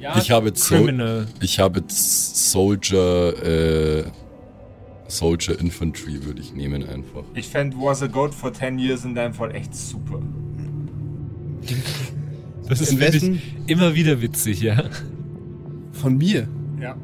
Ja, 0.00 0.16
Ich 0.18 0.30
habe 0.30 0.52
Criminal. 0.52 1.26
ich 1.40 1.58
habe 1.58 1.80
jetzt 1.80 2.50
Soldier, 2.52 3.34
äh, 3.44 4.04
Soldier 5.08 5.58
Infantry 5.60 6.24
würde 6.24 6.40
ich 6.40 6.52
nehmen 6.52 6.88
einfach. 6.88 7.22
Ich 7.34 7.48
fände 7.48 7.76
Was 7.78 8.02
a 8.02 8.06
Goat 8.06 8.34
for 8.34 8.52
10 8.52 8.78
Years 8.78 9.04
in 9.04 9.14
deinem 9.14 9.34
Fall 9.34 9.54
echt 9.54 9.74
super. 9.74 10.20
Das 12.68 12.80
ist 12.80 12.92
In 12.92 12.98
finde 12.98 13.16
ich 13.16 13.22
wessen? 13.22 13.40
immer 13.66 13.94
wieder 13.94 14.20
witzig, 14.20 14.60
ja. 14.60 14.84
Von 15.92 16.18
mir. 16.18 16.48
Ja. 16.80 16.96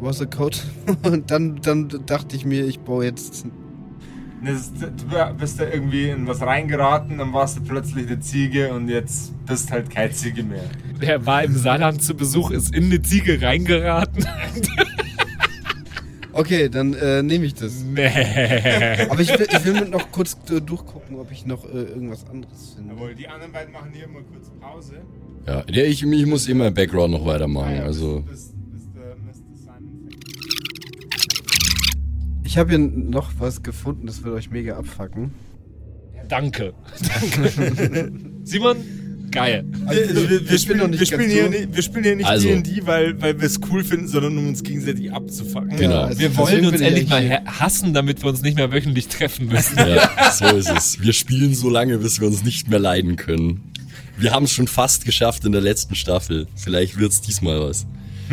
Was 0.00 0.20
a 0.20 0.26
Code. 0.26 0.58
Und 1.02 1.30
dann, 1.30 1.60
dann 1.62 1.88
dachte 2.06 2.36
ich 2.36 2.44
mir, 2.44 2.64
ich 2.66 2.80
baue 2.80 3.04
jetzt. 3.04 3.46
Das, 4.44 4.72
du 4.74 5.34
bist 5.38 5.58
da 5.58 5.66
irgendwie 5.66 6.10
in 6.10 6.26
was 6.26 6.42
reingeraten, 6.42 7.16
dann 7.16 7.32
warst 7.32 7.56
du 7.56 7.62
plötzlich 7.62 8.06
eine 8.06 8.20
Ziege 8.20 8.74
und 8.74 8.88
jetzt 8.88 9.32
bist 9.46 9.70
halt 9.70 9.88
keine 9.88 10.12
Ziege 10.12 10.42
mehr. 10.42 10.64
Der 11.00 11.24
war 11.24 11.42
im 11.44 11.56
Saarland 11.56 12.02
zu 12.02 12.14
Besuch, 12.14 12.50
ist 12.50 12.74
in 12.74 12.84
eine 12.84 13.00
Ziege 13.00 13.40
reingeraten. 13.40 14.26
Okay, 16.34 16.68
dann 16.68 16.94
äh, 16.94 17.22
nehme 17.22 17.44
ich 17.44 17.54
das. 17.54 17.84
Nee. 17.84 18.06
Aber 19.08 19.20
ich 19.20 19.38
will, 19.38 19.46
ich 19.48 19.64
will 19.64 19.88
noch 19.88 20.10
kurz 20.10 20.36
äh, 20.50 20.60
durchgucken, 20.60 21.16
ob 21.16 21.30
ich 21.30 21.46
noch 21.46 21.64
äh, 21.64 21.78
irgendwas 21.78 22.26
anderes 22.26 22.74
finde. 22.74 22.94
Jawohl, 22.94 23.14
die 23.14 23.28
anderen 23.28 23.52
beiden 23.52 23.72
machen 23.72 23.90
hier 23.92 24.08
mal 24.08 24.22
kurz 24.24 24.50
Pause. 24.60 24.94
Ja, 25.46 25.64
ja, 25.68 25.84
ich, 25.84 26.02
ich 26.02 26.26
muss 26.26 26.48
immer 26.48 26.66
im 26.68 26.74
Background 26.74 27.12
noch 27.12 27.24
weitermachen. 27.24 27.78
Also. 27.80 28.24
Simon 28.32 30.08
fängt. 30.08 30.24
Ich 32.44 32.58
habe 32.58 32.70
hier 32.70 32.78
noch 32.78 33.32
was 33.38 33.62
gefunden, 33.62 34.06
das 34.06 34.24
wird 34.24 34.34
euch 34.34 34.50
mega 34.50 34.76
abfacken. 34.76 35.32
Danke. 36.28 36.74
Simon, 38.44 38.76
geil. 39.34 39.64
Wir, 39.90 40.48
wir, 40.48 40.58
spielen, 40.58 40.78
noch 40.78 40.88
nicht 40.88 41.00
wir, 41.00 41.06
spielen 41.06 41.20
ganz 41.22 41.32
hier 41.32 41.48
nicht, 41.50 41.74
wir 41.74 41.82
spielen 41.82 42.04
hier 42.04 42.16
nicht 42.16 42.26
Also- 42.26 42.48
D&D, 42.48 42.86
weil, 42.86 43.20
weil 43.20 43.38
wir 43.38 43.46
es 43.46 43.60
cool 43.70 43.84
finden, 43.84 44.08
sondern 44.08 44.38
um 44.38 44.48
uns 44.48 44.62
gegenseitig 44.62 45.12
abzufacken. 45.12 45.76
Genau. 45.76 46.02
also 46.02 46.20
Wir 46.20 46.36
wollen 46.36 46.66
uns 46.66 46.80
endlich 46.80 47.08
mal 47.08 47.42
hassen, 47.44 47.92
damit 47.92 48.22
wir 48.22 48.30
uns 48.30 48.42
nicht 48.42 48.56
mehr 48.56 48.72
wöchentlich 48.72 49.08
treffen 49.08 49.48
müssen. 49.48 49.76
ja, 49.78 50.32
so 50.32 50.56
ist 50.56 50.70
es. 50.70 51.02
Wir 51.02 51.12
spielen 51.12 51.54
so 51.54 51.68
lange, 51.68 51.98
bis 51.98 52.20
wir 52.20 52.28
uns 52.28 52.44
nicht 52.44 52.68
mehr 52.68 52.78
leiden 52.78 53.16
können. 53.16 53.72
Wir 54.16 54.32
haben 54.32 54.44
es 54.44 54.52
schon 54.52 54.68
fast 54.68 55.04
geschafft 55.04 55.44
in 55.44 55.52
der 55.52 55.60
letzten 55.60 55.96
Staffel. 55.96 56.46
Vielleicht 56.54 56.98
wird's 56.98 57.20
diesmal 57.20 57.60
was. 57.60 57.86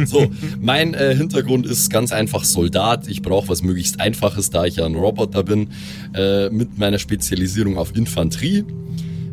So, 0.06 0.32
mein 0.60 0.94
äh, 0.94 1.16
Hintergrund 1.16 1.66
ist 1.66 1.90
ganz 1.90 2.12
einfach 2.12 2.44
Soldat. 2.44 3.08
Ich 3.08 3.22
brauche 3.22 3.50
was 3.50 3.64
möglichst 3.64 4.00
Einfaches, 4.00 4.52
da 4.52 4.66
ich 4.66 4.78
ja 4.78 4.86
ein 4.86 4.96
Roboter 4.96 5.44
bin, 5.44 5.70
äh, 6.14 6.50
mit 6.50 6.78
meiner 6.78 7.00
Spezialisierung 7.00 7.78
auf 7.78 7.96
Infanterie. 7.96 8.64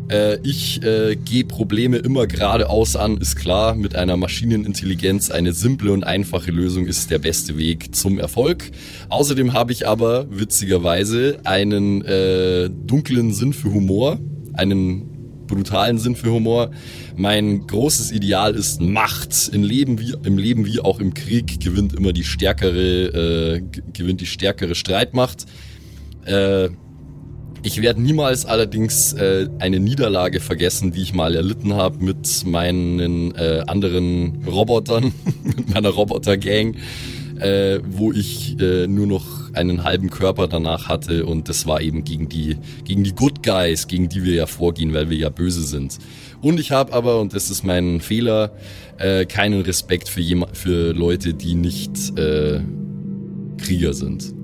Äh, 0.09 0.39
ich 0.43 0.83
äh, 0.83 1.17
gehe 1.17 1.45
Probleme 1.45 1.99
immer 1.99 2.27
geradeaus 2.27 2.97
an, 2.97 3.19
ist 3.19 3.37
klar. 3.37 3.75
Mit 3.75 3.95
einer 3.95 4.17
Maschinenintelligenz 4.17 5.31
eine 5.31 5.53
simple 5.53 5.93
und 5.93 6.05
einfache 6.05 6.51
Lösung 6.51 6.87
ist 6.87 7.11
der 7.11 7.19
beste 7.19 7.59
Weg 7.59 7.95
zum 7.95 8.19
Erfolg. 8.19 8.71
Außerdem 9.11 9.53
habe 9.53 9.73
ich 9.73 9.87
aber 9.87 10.27
witzigerweise 10.31 11.41
einen 11.45 12.05
äh, 12.05 12.71
dunklen 12.71 13.33
Sinn 13.35 13.53
für 13.53 13.73
Humor, 13.73 14.19
einen 14.55 15.19
brutalen 15.47 15.99
Sinn 15.99 16.15
für 16.15 16.31
Humor. 16.31 16.71
Mein 17.17 17.67
großes 17.67 18.13
Ideal 18.13 18.55
ist 18.55 18.81
Macht. 18.81 19.51
Im 19.53 19.63
Leben 19.63 19.99
wie, 19.99 20.15
im 20.25 20.39
Leben 20.39 20.65
wie 20.65 20.81
auch 20.81 21.01
im 21.01 21.15
Krieg 21.15 21.61
gewinnt 21.61 21.95
immer 21.95 22.13
die 22.13 22.25
stärkere, 22.25 23.57
äh, 23.57 23.63
gewinnt 23.93 24.21
die 24.21 24.27
stärkere 24.27 24.75
Streitmacht. 24.75 25.47
Äh, 26.25 26.69
Ich 27.63 27.83
werde 27.83 28.01
niemals 28.01 28.47
allerdings 28.47 29.13
äh, 29.15 29.49
eine 29.59 29.81
Niederlage 29.81 30.39
vergessen, 30.39 30.93
die 30.93 31.03
ich 31.03 31.13
mal 31.13 31.35
erlitten 31.35 31.75
habe 31.75 32.03
mit 32.05 32.45
meinen 32.47 33.35
äh, 33.35 33.65
anderen 33.67 34.45
Robotern, 34.47 35.13
mit 35.43 35.75
meiner 35.75 35.89
Roboter-Gang, 35.89 36.77
äh, 37.41 37.81
wo 37.85 38.13
ich 38.13 38.61
äh, 38.61 38.87
nur 38.87 39.09
noch 39.09 39.53
einen 39.55 39.83
halben 39.83 40.09
Körper 40.09 40.47
danach 40.47 40.89
hatte 40.89 41.27
und 41.27 41.49
das 41.49 41.67
war 41.67 41.81
eben 41.81 42.05
gegen 42.05 42.29
die, 42.29 42.57
gegen 42.85 43.03
die 43.03 43.13
Good 43.13 43.43
Guys, 43.43 43.89
gegen 43.89 44.09
die 44.09 44.23
wir 44.23 44.35
ja 44.35 44.47
vorgehen, 44.47 44.95
weil 44.95 45.11
wir 45.11 45.17
ja 45.17 45.29
böse 45.29 45.63
sind. 45.63 45.99
Und 46.41 46.61
ich 46.61 46.71
habe 46.71 46.93
aber, 46.93 47.21
und 47.21 47.35
das 47.35 47.51
ist 47.51 47.65
mein 47.65 48.01
Fehler, 48.01 48.53
äh, 48.99 49.25
keinen 49.27 49.63
Respekt 49.63 50.09
für, 50.09 50.23
für 50.53 50.93
Leute, 50.93 51.35
die 51.35 51.55
nicht 51.57 52.17
äh, 52.17 52.61
Krieger 53.59 53.95
sind. 53.95 54.38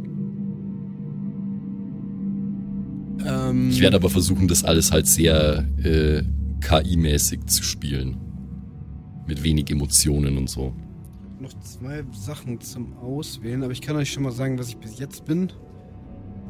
Ähm, 3.26 3.70
Ich 3.70 3.80
werde 3.80 3.96
aber 3.96 4.10
versuchen, 4.10 4.48
das 4.48 4.64
alles 4.64 4.92
halt 4.92 5.06
sehr 5.06 5.64
äh, 5.82 6.22
KI-mäßig 6.60 7.46
zu 7.46 7.62
spielen. 7.62 8.16
Mit 9.26 9.42
wenig 9.42 9.70
Emotionen 9.70 10.36
und 10.36 10.48
so. 10.50 10.74
noch 11.40 11.52
zwei 11.62 12.02
Sachen 12.12 12.60
zum 12.60 12.96
Auswählen, 12.98 13.62
aber 13.62 13.72
ich 13.72 13.80
kann 13.82 13.96
euch 13.96 14.10
schon 14.10 14.22
mal 14.22 14.32
sagen, 14.32 14.58
was 14.58 14.68
ich 14.68 14.76
bis 14.78 14.98
jetzt 14.98 15.24
bin. 15.24 15.52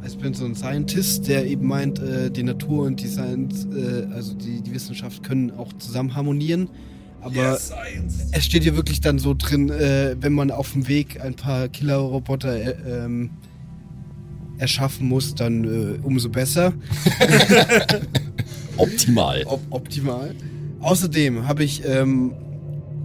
Ich 0.07 0.19
bin 0.19 0.35
so 0.35 0.45
ein 0.45 0.55
Scientist, 0.55 1.29
der 1.29 1.47
eben 1.47 1.67
meint, 1.67 1.99
äh, 1.99 2.31
die 2.31 2.43
Natur 2.43 2.87
und 2.87 3.01
die 3.01 3.09
Science, 3.09 3.67
äh, 3.75 4.07
also 4.13 4.35
die, 4.35 4.61
die 4.61 4.73
Wissenschaft 4.75 5.23
können 5.23 5.51
auch 5.53 5.73
zusammen 5.75 6.15
harmonieren. 6.15 6.69
Aber 7.23 7.59
es 8.33 8.45
steht 8.45 8.65
hier 8.65 8.77
wirklich 8.77 9.01
dann 9.01 9.19
so 9.19 9.35
drin, 9.37 9.71
äh, 9.71 10.15
wenn 10.21 10.35
man 10.35 10.51
auf 10.51 10.73
dem 10.73 10.89
Weg 10.89 11.21
ein 11.23 11.35
paar 11.35 11.69
Killerroboter 11.69 12.55
äh, 12.55 13.05
ähm, 13.05 13.31
erschaffen 14.59 15.09
muss, 15.09 15.35
dann 15.35 15.65
äh, 15.65 15.99
umso 16.03 16.29
besser. 16.29 16.73
Optimal. 18.77 19.45
Op 19.47 19.61
optimal. 19.71 20.35
Außerdem 20.81 21.47
habe 21.47 21.65
ich 21.65 21.83
ähm, 21.87 22.33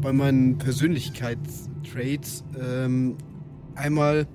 bei 0.01 0.11
meinen 0.11 0.57
Persönlichkeitstraits 0.57 2.43
ähm, 2.59 3.15
einmal, 3.75 4.27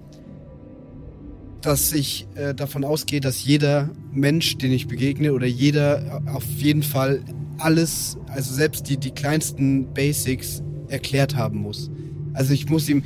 dass 1.61 1.93
ich 1.93 2.27
äh, 2.35 2.55
davon 2.55 2.85
ausgehe, 2.85 3.21
dass 3.21 3.45
jeder 3.45 3.91
Mensch, 4.13 4.59
den 4.59 4.73
ich 4.73 4.87
begegne, 4.87 5.33
oder 5.33 5.47
jeder 5.47 6.23
auf 6.33 6.45
jeden 6.57 6.83
Fall 6.83 7.21
alles, 7.59 8.19
also 8.29 8.55
selbst 8.55 8.89
die, 8.89 8.97
die 8.97 9.11
kleinsten 9.11 9.93
Basics 9.93 10.63
erklärt 10.89 11.37
haben 11.37 11.59
muss. 11.59 11.91
Also 12.33 12.53
ich 12.53 12.69
muss 12.69 12.89
ihm 12.89 13.03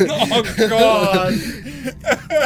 Oh 0.00 0.42
Gott! 0.68 1.34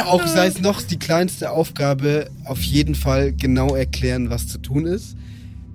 auch 0.05 0.27
sei 0.27 0.47
es 0.47 0.59
noch 0.61 0.81
die 0.81 0.97
kleinste 0.99 1.51
Aufgabe, 1.51 2.29
auf 2.45 2.61
jeden 2.61 2.95
Fall 2.95 3.33
genau 3.33 3.75
erklären, 3.75 4.29
was 4.29 4.47
zu 4.47 4.57
tun 4.57 4.85
ist. 4.85 5.15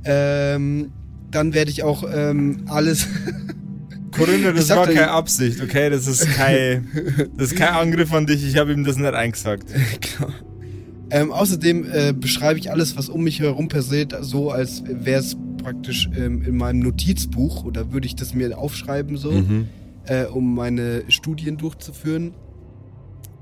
Ähm, 0.05 0.93
dann 1.31 1.55
werde 1.55 1.71
ich 1.71 1.83
auch 1.83 2.05
ähm, 2.13 2.63
alles. 2.67 3.07
Corinna, 4.13 4.53
das 4.53 4.71
war 4.71 4.87
keine 4.87 5.11
Absicht, 5.11 5.61
okay? 5.63 5.91
Das 5.91 6.07
ist 6.07 6.27
kein, 6.33 6.89
das 7.37 7.53
ist 7.53 7.57
kein 7.59 7.75
Angriff 7.75 8.13
an 8.13 8.27
dich. 8.27 8.45
Ich 8.47 8.57
habe 8.57 8.73
ihm 8.73 8.85
das 8.85 8.97
nicht 8.97 9.13
eingesagt. 9.15 9.69
Klar. 10.01 10.33
ähm, 11.11 11.31
außerdem 11.31 11.87
äh, 11.93 12.13
beschreibe 12.15 12.59
ich 12.59 12.71
alles, 12.71 12.97
was 12.97 13.09
um 13.09 13.23
mich 13.23 13.41
herum 13.41 13.69
passiert, 13.69 14.17
so 14.23 14.51
als 14.51 14.83
wäre 14.87 15.21
es 15.21 15.37
praktisch 15.63 16.09
ähm, 16.17 16.43
in 16.43 16.57
meinem 16.57 16.81
Notizbuch 16.81 17.65
oder 17.65 17.93
würde 17.93 18.07
ich 18.07 18.17
das 18.17 18.35
mir 18.35 18.57
aufschreiben 18.57 19.17
so, 19.19 19.31
Mhm. 19.33 19.69
Äh, 20.09 20.27
um 20.27 20.55
meine 20.55 21.05
Studien 21.09 21.57
durchzuführen. 21.57 22.35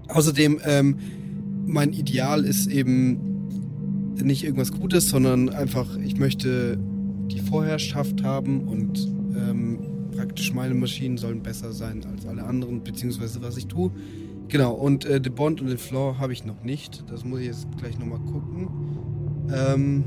Außerdem, 0.09 0.61
ähm, 0.65 0.97
mein 1.67 1.93
Ideal 1.93 2.45
ist 2.45 2.69
eben 2.69 4.15
nicht 4.23 4.45
irgendwas 4.45 4.73
Gutes, 4.73 5.09
sondern 5.09 5.49
einfach, 5.51 5.97
ich 5.99 6.19
möchte 6.19 6.79
die 7.31 7.41
Vorherrschaft 7.41 8.23
haben 8.23 8.69
und 8.69 9.07
ähm, 9.37 9.79
praktisch 10.17 10.53
meine 10.55 10.75
Maschinen 10.75 11.19
sollen 11.19 11.43
besser 11.43 11.73
sein 11.73 12.05
als 12.05 12.27
alle 12.27 12.45
anderen, 12.45 12.83
beziehungsweise 12.83 13.43
was 13.43 13.57
ich 13.57 13.67
tue. 13.67 13.91
Genau, 14.49 14.73
und 14.73 15.05
äh, 15.05 15.21
The 15.23 15.31
Bond 15.31 15.61
und 15.61 15.67
den 15.67 15.79
Floor 15.79 16.19
habe 16.19 16.33
ich 16.33 16.45
noch 16.45 16.63
nicht. 16.63 17.05
Das 17.11 17.25
muss 17.25 17.41
ich 17.41 17.47
jetzt 17.47 17.67
gleich 17.79 17.99
nochmal 17.99 18.21
gucken. 18.21 18.69
Ähm, 19.53 20.05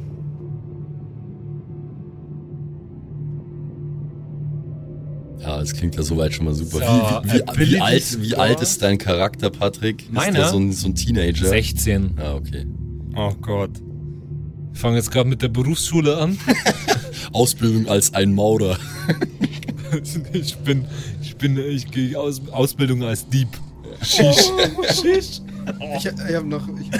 Ja, 5.49 5.61
es 5.61 5.73
klingt 5.73 5.95
ja 5.95 6.03
soweit 6.03 6.31
schon 6.31 6.45
mal 6.45 6.53
super. 6.53 6.77
So, 6.77 7.27
wie, 7.27 7.33
wie, 7.33 7.41
wie, 7.57 7.71
wie, 7.71 7.81
alt, 7.81 8.21
wie 8.21 8.35
alt 8.35 8.61
ist 8.61 8.83
dein 8.83 8.99
Charakter, 8.99 9.49
Patrick? 9.49 10.03
Ist 10.03 10.11
Meiner? 10.11 10.41
der 10.41 10.49
so 10.49 10.59
ein, 10.59 10.71
so 10.71 10.87
ein 10.87 10.93
Teenager? 10.93 11.47
16. 11.47 12.11
Ja, 12.19 12.35
okay. 12.35 12.67
Oh 13.15 13.33
Gott. 13.41 13.71
Ich 14.71 14.79
fange 14.79 14.97
jetzt 14.97 15.09
gerade 15.09 15.27
mit 15.27 15.41
der 15.41 15.47
Berufsschule 15.47 16.17
an. 16.17 16.37
Ausbildung 17.33 17.87
als 17.87 18.13
ein 18.13 18.35
Maurer. 18.35 18.77
ich 20.33 20.55
bin, 20.57 20.85
ich 21.19 21.35
bin, 21.35 21.57
ich 21.57 21.89
gehe 21.89 22.19
aus, 22.19 22.43
Ausbildung 22.51 23.01
als 23.01 23.27
Dieb. 23.27 23.47
Shish. 24.03 24.51
Shish. 25.01 25.41
ich 25.97 26.05
ich 26.05 26.35
habe 26.35 26.47
noch. 26.47 26.67
Ich, 26.79 26.91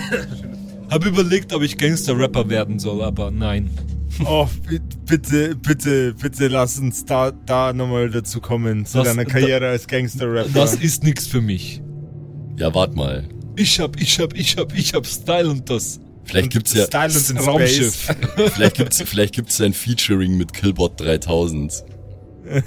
Hab 0.90 1.06
überlegt, 1.06 1.54
ob 1.54 1.62
ich 1.62 1.78
Gangster-Rapper 1.78 2.50
werden 2.50 2.80
soll, 2.80 3.04
aber 3.04 3.30
nein. 3.30 3.70
Oh, 4.26 4.48
bi- 4.68 4.80
bitte, 5.06 5.56
bitte, 5.56 6.14
bitte 6.14 6.48
lass 6.48 6.78
uns 6.80 7.06
da, 7.06 7.32
da 7.32 7.72
nochmal 7.74 8.10
dazu 8.10 8.42
kommen, 8.42 8.86
zu 8.86 8.98
Das- 9.00 9.08
deiner 9.08 9.26
Karriere 9.26 9.70
als 9.70 9.88
Gangster-Rapper. 9.88 10.50
Das 10.54 10.76
ist 10.76 11.04
nix 11.04 11.26
für 11.28 11.42
mich. 11.42 11.82
Ja, 12.58 12.74
wart 12.74 12.96
mal. 12.96 13.28
Ich 13.56 13.80
hab, 13.80 14.00
ich 14.00 14.20
hab, 14.20 14.36
ich 14.36 14.58
hab, 14.58 14.76
ich 14.78 14.94
hab 14.94 15.06
Style 15.06 15.50
und 15.50 15.70
das 15.70 16.00
Vielleicht 16.26 16.52
gibt's 16.52 16.74
ja, 16.74 16.86
Style 16.86 17.12
und. 17.40 17.48
Raumschiff. 17.48 18.16
vielleicht 18.54 18.76
gibt's, 18.78 19.02
vielleicht 19.02 19.34
gibt's 19.36 19.60
ein 19.62 19.74
Featuring 19.74 20.38
mit 20.38 20.54
Killbot 20.54 21.00
3000. 21.00 21.84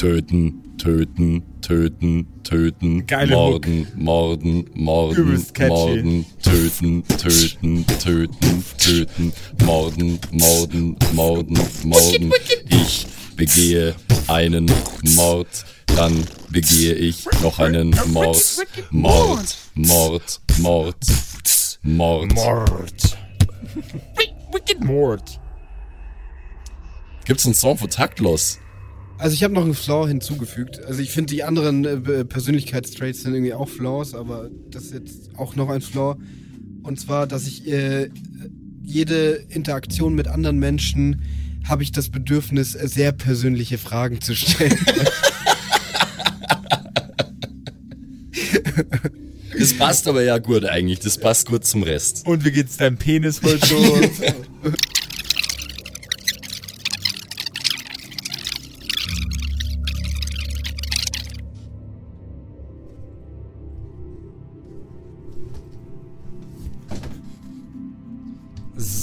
töten, 0.00 0.78
töten, 0.78 1.42
töten, 1.60 2.26
töten, 2.42 3.06
Geile 3.06 3.34
morden, 3.34 3.86
morden, 3.96 4.64
morden, 4.72 5.46
catchy. 5.52 5.68
morden, 5.68 6.26
töten, 6.42 7.04
töten, 7.18 7.86
töten, 7.98 8.64
töten, 8.78 9.32
morden, 9.62 10.18
morden, 10.32 10.96
morden, 11.12 11.58
morden. 11.84 12.32
Ich 12.70 13.06
begehe 13.36 13.94
einen 14.26 14.72
Mord, 15.16 15.66
dann 15.84 16.26
begehe 16.48 16.94
ich 16.94 17.26
noch 17.42 17.58
einen 17.58 17.94
Mord, 18.06 18.66
Mord, 18.90 19.58
Mord, 19.74 20.40
Mord, 20.60 20.96
Mord. 21.82 22.34
Mord. 22.34 23.18
Wicked 24.50 24.80
Mord. 24.82 25.38
Gibt's 27.26 27.44
einen 27.44 27.54
Song 27.54 27.76
für 27.76 27.88
Taktlos? 27.90 28.58
Also 29.20 29.34
ich 29.34 29.44
habe 29.44 29.54
noch 29.54 29.64
einen 29.64 29.74
Flaw 29.74 30.08
hinzugefügt. 30.08 30.84
Also 30.84 31.00
ich 31.02 31.10
finde 31.10 31.34
die 31.34 31.44
anderen 31.44 31.84
äh, 31.84 32.24
Persönlichkeitstraits 32.24 33.22
sind 33.22 33.34
irgendwie 33.34 33.52
auch 33.52 33.68
Flaws, 33.68 34.14
aber 34.14 34.50
das 34.70 34.84
ist 34.84 34.94
jetzt 34.94 35.30
auch 35.36 35.56
noch 35.56 35.68
ein 35.68 35.82
Flaw. 35.82 36.16
Und 36.82 36.98
zwar, 36.98 37.26
dass 37.26 37.46
ich 37.46 37.70
äh, 37.70 38.08
jede 38.82 39.44
Interaktion 39.50 40.14
mit 40.14 40.26
anderen 40.26 40.58
Menschen 40.58 41.22
habe 41.68 41.82
ich 41.82 41.92
das 41.92 42.08
Bedürfnis, 42.08 42.72
sehr 42.72 43.12
persönliche 43.12 43.76
Fragen 43.78 44.20
zu 44.20 44.34
stellen. 44.34 44.78
Das 49.58 49.74
passt 49.74 50.08
aber 50.08 50.22
ja 50.22 50.38
gut 50.38 50.64
eigentlich. 50.64 51.00
Das 51.00 51.18
passt 51.18 51.46
gut 51.46 51.66
zum 51.66 51.82
Rest. 51.82 52.26
Und 52.26 52.46
wie 52.46 52.50
geht's 52.50 52.78
deinem 52.78 52.96
Penis 52.96 53.42
wohl 53.42 53.58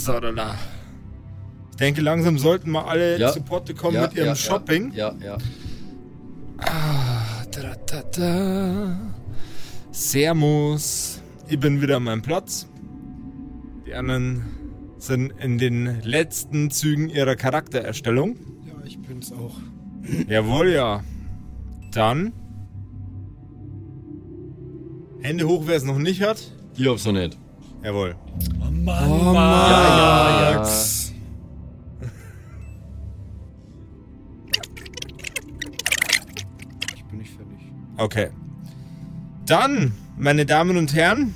Sodala. 0.07 0.55
Ich 1.71 1.77
denke, 1.77 2.01
langsam 2.01 2.37
sollten 2.39 2.71
mal 2.71 2.85
alle 2.85 3.19
Ja. 3.19 3.31
zu 3.31 3.41
Potte 3.41 3.73
kommen 3.75 3.95
Ja, 3.95 4.01
mit 4.03 4.13
ihrem 4.15 4.27
ja, 4.27 4.35
Shopping. 4.35 4.91
Ja, 4.93 5.13
ja. 5.23 5.37
Da, 7.51 7.75
da, 7.85 8.01
da. 8.15 8.97
Servus. 9.91 11.21
Ich 11.47 11.59
bin 11.59 11.81
wieder 11.81 11.97
an 11.97 12.03
meinem 12.03 12.21
Platz. 12.21 12.67
Die 13.85 13.93
anderen 13.93 14.45
sind 14.97 15.33
in 15.39 15.57
den 15.57 16.01
letzten 16.01 16.71
Zügen 16.71 17.09
ihrer 17.09 17.35
Charaktererstellung. 17.35 18.37
ja, 18.65 18.73
ich 18.85 18.99
bin's 18.99 19.31
auch. 19.31 19.55
Jawohl, 20.27 20.69
ja. 20.71 21.03
Dann. 21.91 22.33
Hände 25.21 25.47
hoch, 25.47 25.63
wer 25.65 25.75
es 25.75 25.83
noch 25.83 25.97
nicht 25.99 26.21
hat. 26.21 26.39
Ich 26.75 26.87
hab's 26.87 27.05
noch 27.05 27.13
nicht. 27.13 27.37
Jawohl. 27.87 28.15
Oh 28.59 28.65
Mann, 28.69 29.09
Oh 29.09 29.23
Mann. 29.31 29.35
Ja, 29.35 30.51
ja. 30.51 30.67
Ich 36.93 37.05
bin 37.05 37.19
nicht 37.19 37.31
fertig. 37.31 37.71
Okay. 37.95 38.27
Dann 39.45 39.93
meine 40.17 40.45
Damen 40.45 40.75
und 40.75 40.93
Herren, 40.93 41.33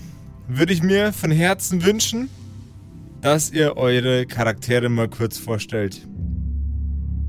würde 0.49 0.73
ich 0.73 0.83
mir 0.83 1.13
von 1.13 1.31
Herzen 1.31 1.85
wünschen, 1.85 2.29
dass 3.21 3.51
ihr 3.51 3.77
eure 3.77 4.25
Charaktere 4.25 4.89
mal 4.89 5.07
kurz 5.07 5.37
vorstellt. 5.37 6.05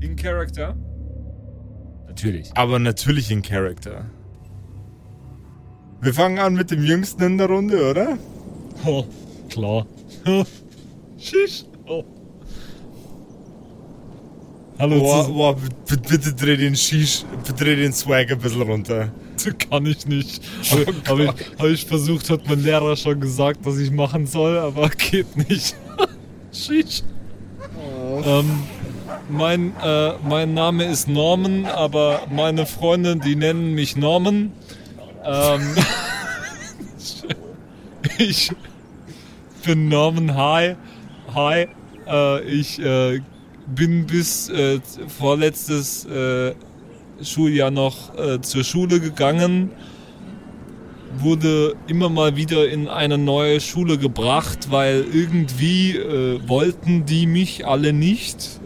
In 0.01 0.17
Character? 0.17 0.75
Natürlich. 2.07 2.51
Aber 2.55 2.77
natürlich 2.77 3.31
in 3.31 3.41
Character. 3.41 4.03
Wir 6.01 6.13
fangen 6.13 6.39
an 6.39 6.55
mit 6.55 6.71
dem 6.71 6.83
Jüngsten 6.83 7.23
in 7.23 7.37
der 7.37 7.47
Runde, 7.47 7.89
oder? 7.89 8.17
Oh, 8.85 9.05
klar. 9.49 9.85
Schisch. 11.17 11.63
Oh. 11.87 12.03
Hallo, 14.79 14.99
Boah, 14.99 15.27
boah, 15.29 15.55
bitte, 15.87 16.33
dreh 16.33 16.57
den 16.57 16.75
Shish, 16.75 17.23
dreh 17.57 17.75
den 17.75 17.93
Swag 17.93 18.31
ein 18.31 18.39
bisschen 18.39 18.61
runter. 18.63 19.11
das 19.35 19.57
kann 19.69 19.85
ich 19.85 20.05
nicht. 20.07 20.41
Habe 20.71 20.85
hab 21.07 21.19
ich, 21.19 21.59
hab 21.59 21.67
ich 21.67 21.85
versucht, 21.85 22.29
hat 22.29 22.47
mein 22.47 22.63
Lehrer 22.63 22.95
schon 22.97 23.19
gesagt, 23.21 23.65
dass 23.65 23.77
ich 23.77 23.91
machen 23.91 24.25
soll, 24.25 24.57
aber 24.57 24.89
geht 25.11 25.37
nicht. 25.49 25.75
Schisch. 26.51 27.03
Ähm, 28.25 28.63
mein, 29.29 29.73
äh, 29.81 30.13
mein 30.27 30.53
Name 30.53 30.85
ist 30.85 31.07
Norman, 31.07 31.65
aber 31.65 32.21
meine 32.31 32.65
Freunde, 32.65 33.15
die 33.15 33.35
nennen 33.35 33.73
mich 33.73 33.95
Norman. 33.95 34.51
Ähm, 35.23 35.61
ich 38.17 38.51
bin 39.63 39.87
Norman 39.87 40.35
Hi. 40.35 40.75
Hi. 41.33 41.67
Äh, 42.07 42.43
ich 42.43 42.79
äh, 42.79 43.21
bin 43.67 44.05
bis 44.05 44.49
äh, 44.49 44.79
vorletztes 45.07 46.05
äh, 46.05 46.53
Schuljahr 47.21 47.71
noch 47.71 48.17
äh, 48.17 48.41
zur 48.41 48.63
Schule 48.63 48.99
gegangen, 48.99 49.71
wurde 51.17 51.75
immer 51.87 52.09
mal 52.09 52.35
wieder 52.35 52.69
in 52.69 52.87
eine 52.87 53.17
neue 53.17 53.61
Schule 53.61 53.97
gebracht, 53.97 54.69
weil 54.69 55.05
irgendwie 55.13 55.95
äh, 55.95 56.39
wollten 56.47 57.05
die 57.05 57.25
mich 57.27 57.65
alle 57.65 57.93
nicht. 57.93 58.59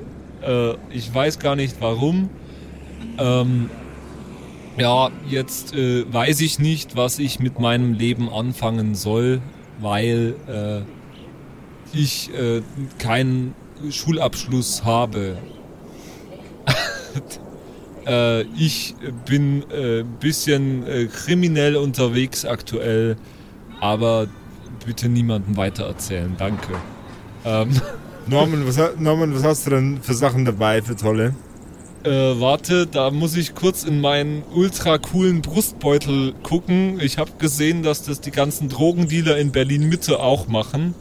Ich 0.91 1.13
weiß 1.13 1.39
gar 1.39 1.57
nicht 1.57 1.75
warum. 1.81 2.29
Ähm, 3.17 3.69
ja, 4.77 5.09
jetzt 5.27 5.73
äh, 5.73 6.05
weiß 6.13 6.39
ich 6.39 6.59
nicht, 6.59 6.95
was 6.95 7.19
ich 7.19 7.39
mit 7.39 7.59
meinem 7.59 7.93
Leben 7.93 8.29
anfangen 8.29 8.95
soll, 8.95 9.41
weil 9.79 10.35
äh, 10.47 11.97
ich 11.97 12.33
äh, 12.33 12.61
keinen 12.99 13.55
Schulabschluss 13.89 14.83
habe. 14.83 15.37
äh, 18.07 18.41
ich 18.55 18.95
bin 19.25 19.63
ein 19.63 19.71
äh, 19.71 20.03
bisschen 20.19 20.85
äh, 20.87 21.05
kriminell 21.05 21.75
unterwegs 21.75 22.45
aktuell, 22.45 23.17
aber 23.79 24.27
bitte 24.85 25.09
niemandem 25.09 25.57
weitererzählen, 25.57 26.35
danke. 26.37 26.73
Ähm, 27.45 27.69
Norman 28.27 28.67
was, 28.67 28.77
Norman, 28.97 29.33
was 29.33 29.43
hast 29.43 29.67
du 29.67 29.71
denn 29.71 29.99
für 30.01 30.13
Sachen 30.13 30.43
dabei, 30.45 30.81
für 30.81 30.95
tolle? 30.95 31.33
Äh, 32.03 32.39
warte, 32.39 32.85
da 32.87 33.09
muss 33.11 33.35
ich 33.35 33.55
kurz 33.55 33.83
in 33.83 33.99
meinen 33.99 34.43
ultra 34.53 34.97
coolen 34.97 35.41
Brustbeutel 35.41 36.33
gucken. 36.43 36.99
Ich 37.01 37.17
habe 37.17 37.31
gesehen, 37.39 37.83
dass 37.83 38.03
das 38.03 38.21
die 38.21 38.31
ganzen 38.31 38.69
Drogendealer 38.69 39.37
in 39.37 39.51
Berlin 39.51 39.89
Mitte 39.89 40.19
auch 40.19 40.47
machen. 40.47 40.93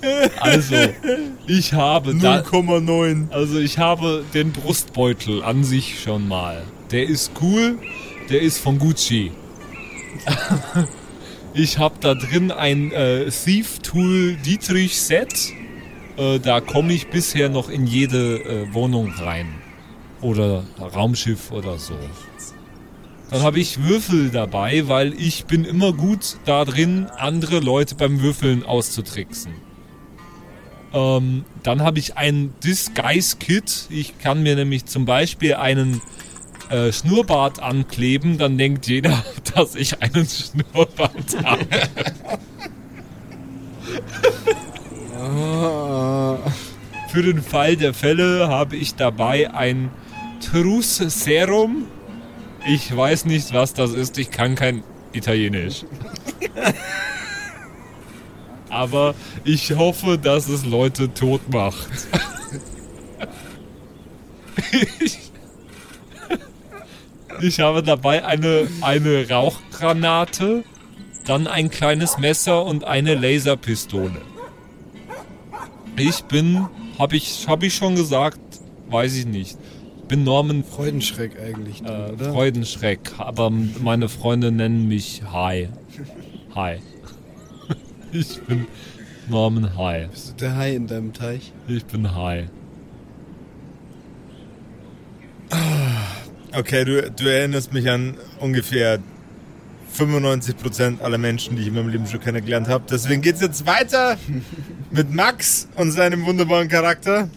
also, 0.40 0.76
ich 1.46 1.74
habe 1.74 2.14
da, 2.16 2.38
0,9. 2.40 3.30
also 3.30 3.58
ich 3.58 3.78
habe 3.78 4.24
den 4.32 4.52
Brustbeutel 4.52 5.42
an 5.42 5.64
sich 5.64 6.00
schon 6.00 6.26
mal. 6.26 6.62
Der 6.90 7.06
ist 7.06 7.32
cool, 7.40 7.78
der 8.30 8.40
ist 8.40 8.58
von 8.58 8.78
Gucci. 8.78 9.30
ich 11.54 11.78
habe 11.78 11.96
da 12.00 12.14
drin 12.14 12.50
ein 12.50 12.92
äh, 12.92 13.30
Thief 13.30 13.78
Tool 13.80 14.36
Dietrich 14.36 15.00
Set. 15.00 15.52
Äh, 16.22 16.38
da 16.38 16.60
komme 16.60 16.92
ich 16.92 17.08
bisher 17.08 17.48
noch 17.48 17.68
in 17.68 17.86
jede 17.86 18.36
äh, 18.44 18.74
Wohnung 18.74 19.12
rein. 19.12 19.48
Oder 20.20 20.62
Raumschiff 20.78 21.50
oder 21.50 21.78
so. 21.78 21.94
Dann 23.30 23.42
habe 23.42 23.58
ich 23.58 23.82
Würfel 23.82 24.30
dabei, 24.30 24.86
weil 24.86 25.14
ich 25.14 25.46
bin 25.46 25.64
immer 25.64 25.92
gut 25.92 26.36
da 26.44 26.64
drin, 26.64 27.06
andere 27.16 27.58
Leute 27.58 27.96
beim 27.96 28.20
Würfeln 28.20 28.64
auszutricksen. 28.64 29.52
Ähm, 30.92 31.44
dann 31.62 31.82
habe 31.82 31.98
ich 31.98 32.16
ein 32.16 32.52
Disguise 32.62 33.38
Kit. 33.38 33.86
Ich 33.90 34.18
kann 34.18 34.42
mir 34.42 34.54
nämlich 34.54 34.84
zum 34.84 35.06
Beispiel 35.06 35.54
einen 35.54 36.02
äh, 36.68 36.92
Schnurrbart 36.92 37.60
ankleben, 37.60 38.38
dann 38.38 38.58
denkt 38.58 38.86
jeder, 38.86 39.24
dass 39.54 39.74
ich 39.74 40.00
einen 40.02 40.26
Schnurrbart 40.26 41.44
habe. 41.44 41.66
Für 47.12 47.22
den 47.22 47.42
Fall 47.42 47.76
der 47.76 47.92
Fälle 47.92 48.48
habe 48.48 48.74
ich 48.74 48.94
dabei 48.94 49.52
ein 49.52 49.90
Truss 50.40 50.96
Serum. 50.96 51.84
Ich 52.66 52.96
weiß 52.96 53.26
nicht, 53.26 53.52
was 53.52 53.74
das 53.74 53.92
ist. 53.92 54.16
Ich 54.16 54.30
kann 54.30 54.54
kein 54.54 54.82
Italienisch. 55.12 55.84
Aber 58.70 59.14
ich 59.44 59.72
hoffe, 59.72 60.16
dass 60.16 60.48
es 60.48 60.64
Leute 60.64 61.12
tot 61.12 61.42
macht. 61.52 61.86
ich, 64.98 65.18
ich 67.42 67.60
habe 67.60 67.82
dabei 67.82 68.24
eine, 68.24 68.68
eine 68.80 69.28
Rauchgranate, 69.28 70.64
dann 71.26 71.46
ein 71.46 71.68
kleines 71.68 72.16
Messer 72.16 72.64
und 72.64 72.84
eine 72.84 73.16
Laserpistole. 73.16 74.22
Ich 75.98 76.24
bin, 76.24 76.68
habe 76.98 77.16
ich, 77.16 77.46
hab 77.48 77.62
ich 77.62 77.74
schon 77.74 77.94
gesagt, 77.94 78.40
weiß 78.88 79.16
ich 79.16 79.26
nicht. 79.26 79.58
Ich 80.02 80.08
bin 80.08 80.24
Norman 80.24 80.64
Freudenschreck 80.64 81.40
eigentlich, 81.40 81.82
du, 81.82 81.88
äh, 81.88 82.12
oder? 82.12 82.32
Freudenschreck, 82.32 83.12
aber 83.18 83.50
meine 83.50 84.08
Freunde 84.08 84.52
nennen 84.52 84.88
mich 84.88 85.22
Hi. 85.32 85.68
Hi. 86.54 86.78
Ich 88.14 88.38
bin 88.42 88.66
Norman 89.30 89.74
Hi. 89.78 90.06
Bist 90.10 90.32
du 90.32 90.34
der 90.34 90.56
Hai 90.56 90.74
in 90.74 90.86
deinem 90.86 91.14
Teich? 91.14 91.52
Ich 91.66 91.84
bin 91.86 92.14
Hi. 92.14 92.44
Okay, 96.54 96.84
du, 96.84 97.10
du 97.10 97.24
erinnerst 97.26 97.72
mich 97.72 97.88
an 97.88 98.18
ungefähr 98.38 98.98
95% 99.92 101.00
aller 101.00 101.18
Menschen, 101.18 101.56
die 101.56 101.62
ich 101.62 101.68
in 101.68 101.74
meinem 101.74 101.88
Leben 101.88 102.06
schon 102.06 102.20
kennengelernt 102.20 102.68
habe. 102.68 102.84
Deswegen 102.90 103.22
geht's 103.22 103.40
jetzt 103.40 103.66
weiter 103.66 104.16
mit 104.90 105.12
Max 105.12 105.68
und 105.76 105.92
seinem 105.92 106.26
wunderbaren 106.26 106.68
Charakter, 106.68 107.28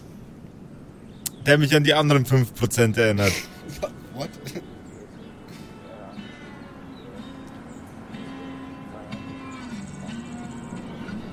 der 1.44 1.58
mich 1.58 1.74
an 1.74 1.84
die 1.84 1.94
anderen 1.94 2.24
5% 2.24 2.98
erinnert. 2.98 3.32
What? 4.14 4.30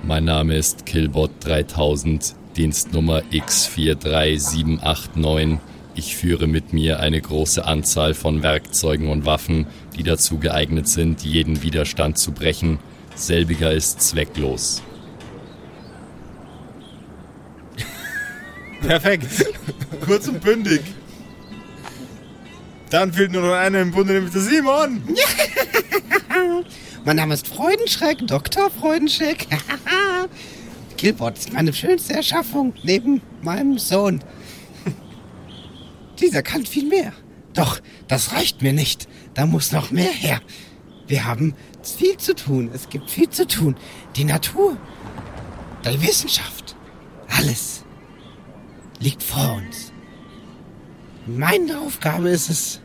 Mein 0.05 0.25
Name 0.25 0.57
ist 0.57 0.85
Killbot 0.85 1.31
3000, 1.39 2.35
Dienstnummer 2.57 3.21
X43789. 3.31 5.59
Ich 5.95 6.17
führe 6.17 6.47
mit 6.47 6.73
mir 6.73 6.99
eine 6.99 7.21
große 7.21 7.63
Anzahl 7.63 8.13
von 8.13 8.43
Werkzeugen 8.43 9.07
und 9.07 9.25
Waffen, 9.25 9.65
die 9.93 10.03
dazu 10.03 10.37
geeignet 10.37 10.87
sind, 10.87 11.21
jeden 11.21 11.61
Widerstand 11.61 12.17
zu 12.17 12.31
brechen. 12.31 12.79
Selbiger 13.15 13.71
ist 13.71 14.01
zwecklos. 14.01 14.81
Perfekt. 18.81 19.27
Kurz 20.05 20.27
und 20.27 20.41
bündig. 20.41 20.81
Dann 22.89 23.11
fehlt 23.11 23.31
nur 23.31 23.41
noch 23.41 23.53
einer 23.53 23.81
im 23.81 23.91
Bunde, 23.91 24.13
nämlich 24.13 24.33
der 24.33 24.41
Simon. 24.41 25.01
Mein 27.05 27.15
Name 27.15 27.33
ist 27.33 27.47
Freudenschreck, 27.47 28.19
Dr. 28.27 28.69
Freudenschreck. 28.69 29.47
Killbot 30.97 31.37
ist 31.37 31.51
meine 31.51 31.73
schönste 31.73 32.13
Erschaffung 32.13 32.73
neben 32.83 33.21
meinem 33.41 33.77
Sohn. 33.77 34.23
Dieser 36.19 36.43
kann 36.43 36.65
viel 36.65 36.87
mehr. 36.87 37.11
Doch, 37.53 37.79
das 38.07 38.33
reicht 38.33 38.61
mir 38.61 38.73
nicht. 38.73 39.07
Da 39.33 39.45
muss 39.45 39.71
noch 39.71 39.91
mehr 39.91 40.11
her. 40.11 40.41
Wir 41.07 41.25
haben 41.25 41.55
viel 41.83 42.17
zu 42.17 42.35
tun. 42.35 42.71
Es 42.73 42.89
gibt 42.89 43.09
viel 43.09 43.29
zu 43.29 43.45
tun. 43.47 43.75
Die 44.15 44.23
Natur, 44.23 44.77
die 45.85 46.01
Wissenschaft, 46.01 46.75
alles 47.27 47.83
liegt 48.99 49.21
vor 49.21 49.55
uns. 49.55 49.91
Meine 51.25 51.79
Aufgabe 51.79 52.29
ist 52.29 52.49
es, 52.49 52.79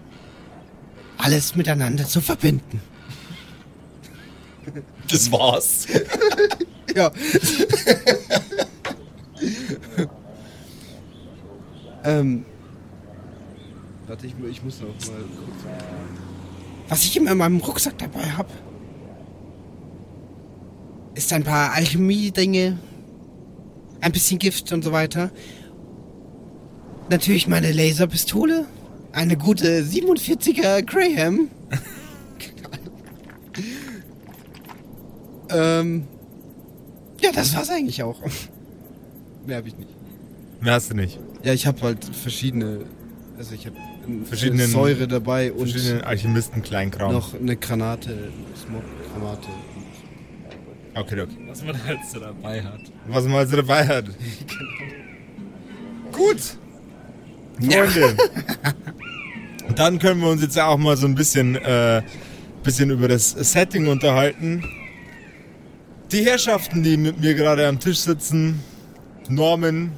alles 1.16 1.56
miteinander 1.56 2.06
zu 2.06 2.20
verbinden. 2.20 2.80
Das 5.10 5.30
war's. 5.32 5.86
Ja. 6.96 7.12
ähm, 12.02 12.46
Warte, 14.08 14.26
ich, 14.26 14.34
ich 14.50 14.64
muss 14.64 14.80
noch 14.80 14.88
mal 14.88 14.94
kurz. 14.96 15.12
Was 16.88 17.04
ich 17.04 17.16
immer 17.18 17.32
in 17.32 17.38
meinem 17.38 17.58
Rucksack 17.58 17.98
dabei 17.98 18.30
habe, 18.30 18.48
ist 21.14 21.30
ein 21.34 21.44
paar 21.44 21.74
Alchemie-Dinge, 21.74 22.78
ein 24.00 24.12
bisschen 24.12 24.38
Gift 24.38 24.72
und 24.72 24.82
so 24.82 24.92
weiter. 24.92 25.30
Natürlich 27.10 27.48
meine 27.48 27.70
Laserpistole, 27.70 28.64
eine 29.12 29.36
gute 29.36 29.82
47er 29.82 30.82
Graham. 30.82 31.50
ähm, 35.50 36.08
ja, 37.20 37.30
das 37.32 37.54
war's 37.54 37.68
eigentlich 37.68 38.02
auch. 38.02 38.22
Mehr 39.46 39.58
habe 39.58 39.68
ich 39.68 39.76
nicht. 39.76 39.90
Mehr 40.62 40.72
hast 40.72 40.90
du 40.90 40.94
nicht. 40.94 41.20
Ja, 41.42 41.52
ich 41.52 41.66
habe 41.66 41.82
halt 41.82 42.06
verschiedene, 42.06 42.86
also 43.36 43.54
ich 43.54 43.66
habe 43.66 43.76
Verschiedenen- 44.24 44.68
Säure 44.70 45.08
dabei 45.08 45.52
und 45.52 45.70
Verschiedene 45.70 46.04
Alchemisten-Kleinkram. 46.06 47.12
noch 47.12 47.34
eine 47.34 47.56
Granate, 47.56 48.30
Smog-Granate. 48.56 49.48
Okay, 50.94 51.20
okay. 51.20 51.36
Was 51.48 51.62
man 51.64 51.84
halt 51.84 51.98
so 52.10 52.18
dabei 52.18 52.62
hat. 52.62 52.80
Was 53.06 53.24
man 53.24 53.34
also 53.34 53.56
dabei 53.56 53.86
hat. 53.86 54.06
Gut. 56.12 56.40
Freunde. 57.60 58.16
Dann 59.76 59.98
können 59.98 60.20
wir 60.20 60.30
uns 60.30 60.42
jetzt 60.42 60.58
auch 60.58 60.78
mal 60.78 60.96
so 60.96 61.06
ein 61.06 61.14
bisschen, 61.14 61.56
äh, 61.56 62.02
bisschen 62.62 62.90
über 62.90 63.08
das 63.08 63.30
Setting 63.30 63.86
unterhalten. 63.88 64.64
Die 66.10 66.24
Herrschaften, 66.24 66.82
die 66.82 66.96
mit 66.96 67.20
mir 67.20 67.34
gerade 67.34 67.66
am 67.68 67.78
Tisch 67.78 67.98
sitzen, 67.98 68.60
Norman, 69.28 69.92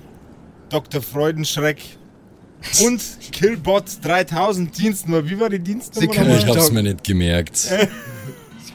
Dr. 0.70 1.00
Freudenschreck 1.00 1.78
und 2.84 3.00
Killbot 3.32 3.84
3000 4.02 4.76
Dienstnummer. 4.76 5.28
Wie 5.28 5.38
war 5.38 5.48
die 5.48 5.58
Dienstnummer? 5.58 6.12
Sie 6.12 6.18
kann? 6.18 6.30
Ich 6.30 6.46
hab's 6.46 6.70
mir 6.70 6.82
nicht 6.82 7.04
gemerkt. 7.04 7.68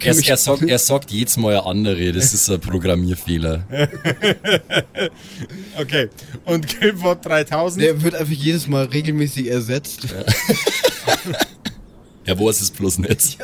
Er, 0.02 0.14
er, 0.14 0.38
sagt, 0.38 0.62
er 0.62 0.78
sagt 0.78 1.10
jedes 1.10 1.38
Mal 1.38 1.54
eine 1.54 1.66
andere, 1.66 2.12
das 2.12 2.34
ist 2.34 2.50
ein 2.50 2.60
Programmierfehler. 2.60 3.64
Okay. 5.78 6.10
Und 6.46 6.68
Killbot 6.68 7.26
3000. 7.26 7.84
Der 7.84 8.02
wird 8.02 8.14
einfach 8.14 8.34
jedes 8.34 8.68
Mal 8.68 8.86
regelmäßig 8.86 9.48
ersetzt. 9.50 10.08
Er 12.26 12.40
weiß 12.40 12.62
es 12.62 12.72
bloß 12.72 13.00
nicht. 13.00 13.38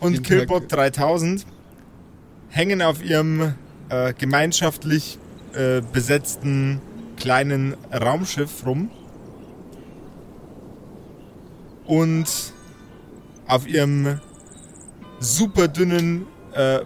und 0.00 0.22
Killbot 0.22 0.70
3000 0.70 1.46
hängen 2.48 2.82
auf 2.82 3.02
ihrem 3.02 3.54
äh, 3.88 4.12
gemeinschaftlich 4.14 5.18
äh, 5.54 5.82
besetzten 5.92 6.80
kleinen 7.22 7.76
Raumschiff 7.92 8.66
rum 8.66 8.90
und 11.84 12.52
auf 13.46 13.64
ihrem 13.68 14.18
super 15.20 15.68
dünnen 15.68 16.26
äh, 16.52 16.80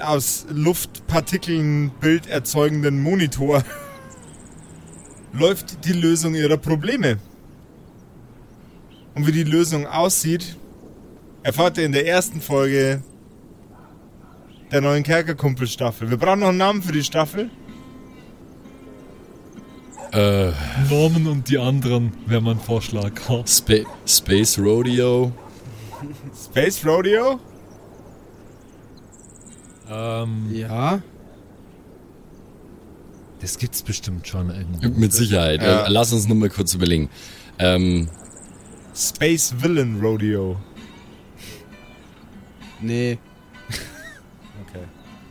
aus 0.00 0.46
Luftpartikeln 0.50 1.92
Bild 2.00 2.26
erzeugenden 2.26 3.00
Monitor 3.00 3.62
läuft 5.32 5.84
die 5.84 5.92
Lösung 5.92 6.34
ihrer 6.34 6.56
Probleme. 6.56 7.18
Und 9.14 9.28
wie 9.28 9.32
die 9.32 9.44
Lösung 9.44 9.86
aussieht, 9.86 10.56
erfahrt 11.44 11.78
ihr 11.78 11.84
in 11.84 11.92
der 11.92 12.08
ersten 12.08 12.40
Folge 12.40 13.04
der 14.72 14.80
neuen 14.80 15.04
Kerkerkumpel-Staffel. 15.04 16.10
Wir 16.10 16.16
brauchen 16.16 16.40
noch 16.40 16.48
einen 16.48 16.58
Namen 16.58 16.82
für 16.82 16.92
die 16.92 17.04
Staffel. 17.04 17.48
Äh, 20.12 20.50
Norman 20.90 21.26
und 21.28 21.48
die 21.48 21.58
anderen 21.58 22.12
wäre 22.26 22.40
mein 22.42 22.58
Vorschlag. 22.58 23.12
Spa 23.46 23.74
Space 24.06 24.58
Rodeo. 24.58 25.32
Space 26.34 26.84
Rodeo. 26.84 27.38
Ähm, 29.88 30.48
Ja. 30.52 31.00
das 33.40 33.56
gibt's 33.58 33.82
bestimmt 33.82 34.26
schon 34.26 34.50
irgendwie. 34.50 34.88
Mit 35.00 35.12
Sicherheit. 35.12 35.62
Ja. 35.62 35.84
Äh, 35.86 35.90
Lass 35.90 36.12
uns 36.12 36.26
nur 36.28 36.36
mal 36.36 36.48
kurz 36.50 36.74
überlegen. 36.74 37.08
Ähm, 37.58 38.08
Space 38.94 39.54
Villain 39.58 40.00
Rodeo. 40.00 40.56
Nee. 42.80 43.18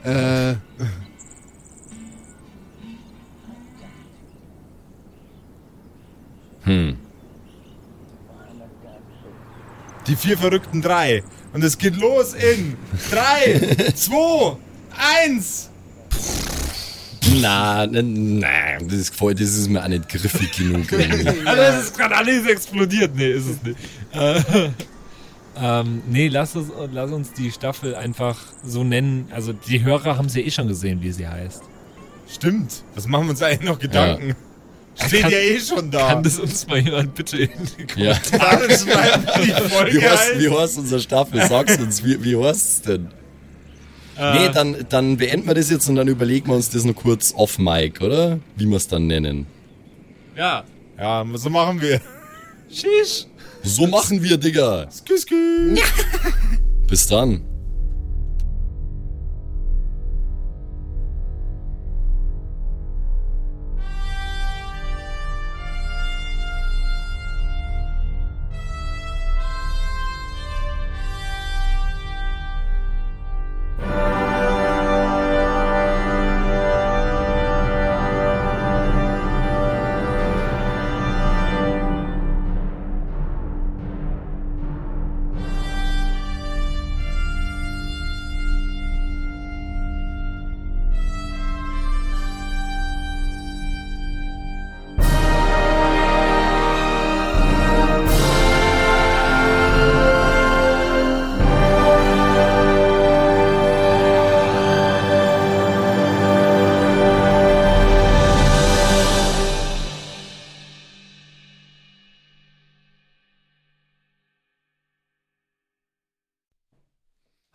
Okay. 0.03 0.09
Äh. 0.51 0.55
Hm. 6.69 6.95
Die 10.05 10.15
vier 10.15 10.37
verrückten 10.37 10.83
drei. 10.83 11.23
Und 11.51 11.63
es 11.63 11.79
geht 11.79 11.97
los 11.97 12.35
in 12.35 12.77
drei, 13.09 13.91
zwei, 13.95 14.55
eins. 15.23 15.71
Na, 17.41 17.87
na, 17.87 18.01
na, 18.03 18.79
das 18.83 18.93
ist, 18.93 19.15
voll, 19.15 19.33
das 19.33 19.49
ist 19.49 19.67
mir 19.67 19.83
auch 19.83 19.87
nicht 19.87 20.07
griffig 20.09 20.51
genug. 20.51 20.85
Also 21.45 21.61
es 21.61 21.83
ist 21.85 21.97
gerade 21.97 22.15
alles 22.15 22.45
explodiert. 22.45 23.15
Nee, 23.15 23.31
ist 23.31 23.47
es 23.47 23.63
nicht. 23.63 23.79
Äh, 24.13 24.69
ähm, 25.59 26.03
nee, 26.07 26.27
lass 26.27 26.55
uns, 26.55 26.71
lass 26.91 27.11
uns 27.11 27.33
die 27.33 27.51
Staffel 27.51 27.95
einfach 27.95 28.37
so 28.63 28.83
nennen. 28.83 29.27
Also 29.31 29.53
die 29.53 29.83
Hörer 29.83 30.17
haben 30.17 30.29
sie 30.29 30.41
ja 30.41 30.47
eh 30.47 30.51
schon 30.51 30.67
gesehen, 30.67 31.01
wie 31.01 31.11
sie 31.11 31.27
heißt. 31.27 31.63
Stimmt. 32.31 32.83
Was 32.93 33.07
machen 33.07 33.25
wir 33.25 33.31
uns 33.31 33.41
eigentlich 33.41 33.67
noch 33.67 33.79
Gedanken? 33.79 34.35
Steht 35.07 35.21
Kann- 35.21 35.31
ja 35.31 35.37
eh 35.37 35.59
schon 35.59 35.91
da. 35.91 36.07
Kann 36.09 36.23
das 36.23 36.39
uns 36.39 36.67
mal 36.67 36.79
jemand 36.79 37.15
bitte 37.15 37.37
in 37.37 37.49
die 37.95 38.03
ja. 38.03 38.19
mal 38.37 38.67
die 38.67 39.51
Folge 39.69 39.93
Wie 40.01 40.07
heißt, 40.07 40.39
wie 40.39 40.49
heißt 40.49 40.77
unsere 40.77 41.01
Staffel? 41.01 41.41
Sag's 41.47 41.77
uns, 41.77 42.03
wie, 42.03 42.23
wie 42.23 42.35
heißt 42.35 42.67
es 42.67 42.81
denn? 42.81 43.07
Nee, 44.17 44.49
dann, 44.53 44.75
dann 44.89 45.15
beenden 45.15 45.47
wir 45.47 45.53
das 45.53 45.69
jetzt 45.69 45.87
und 45.87 45.95
dann 45.95 46.09
überlegen 46.09 46.47
wir 46.47 46.55
uns 46.55 46.69
das 46.69 46.83
noch 46.83 46.93
kurz 46.95 47.33
off 47.37 47.57
Mic, 47.57 48.01
oder? 48.01 48.39
Wie 48.57 48.65
wir 48.65 48.75
es 48.75 48.87
dann 48.89 49.07
nennen. 49.07 49.47
Ja. 50.35 50.65
Ja, 50.97 51.25
so 51.35 51.49
machen 51.49 51.79
wir. 51.81 52.01
Sheesh. 52.69 53.27
So 53.63 53.87
machen 53.87 54.21
wir, 54.21 54.37
Digga. 54.37 54.89
Skü, 54.91 55.17
skü. 55.17 55.75
Bis 56.87 57.07
dann. 57.07 57.41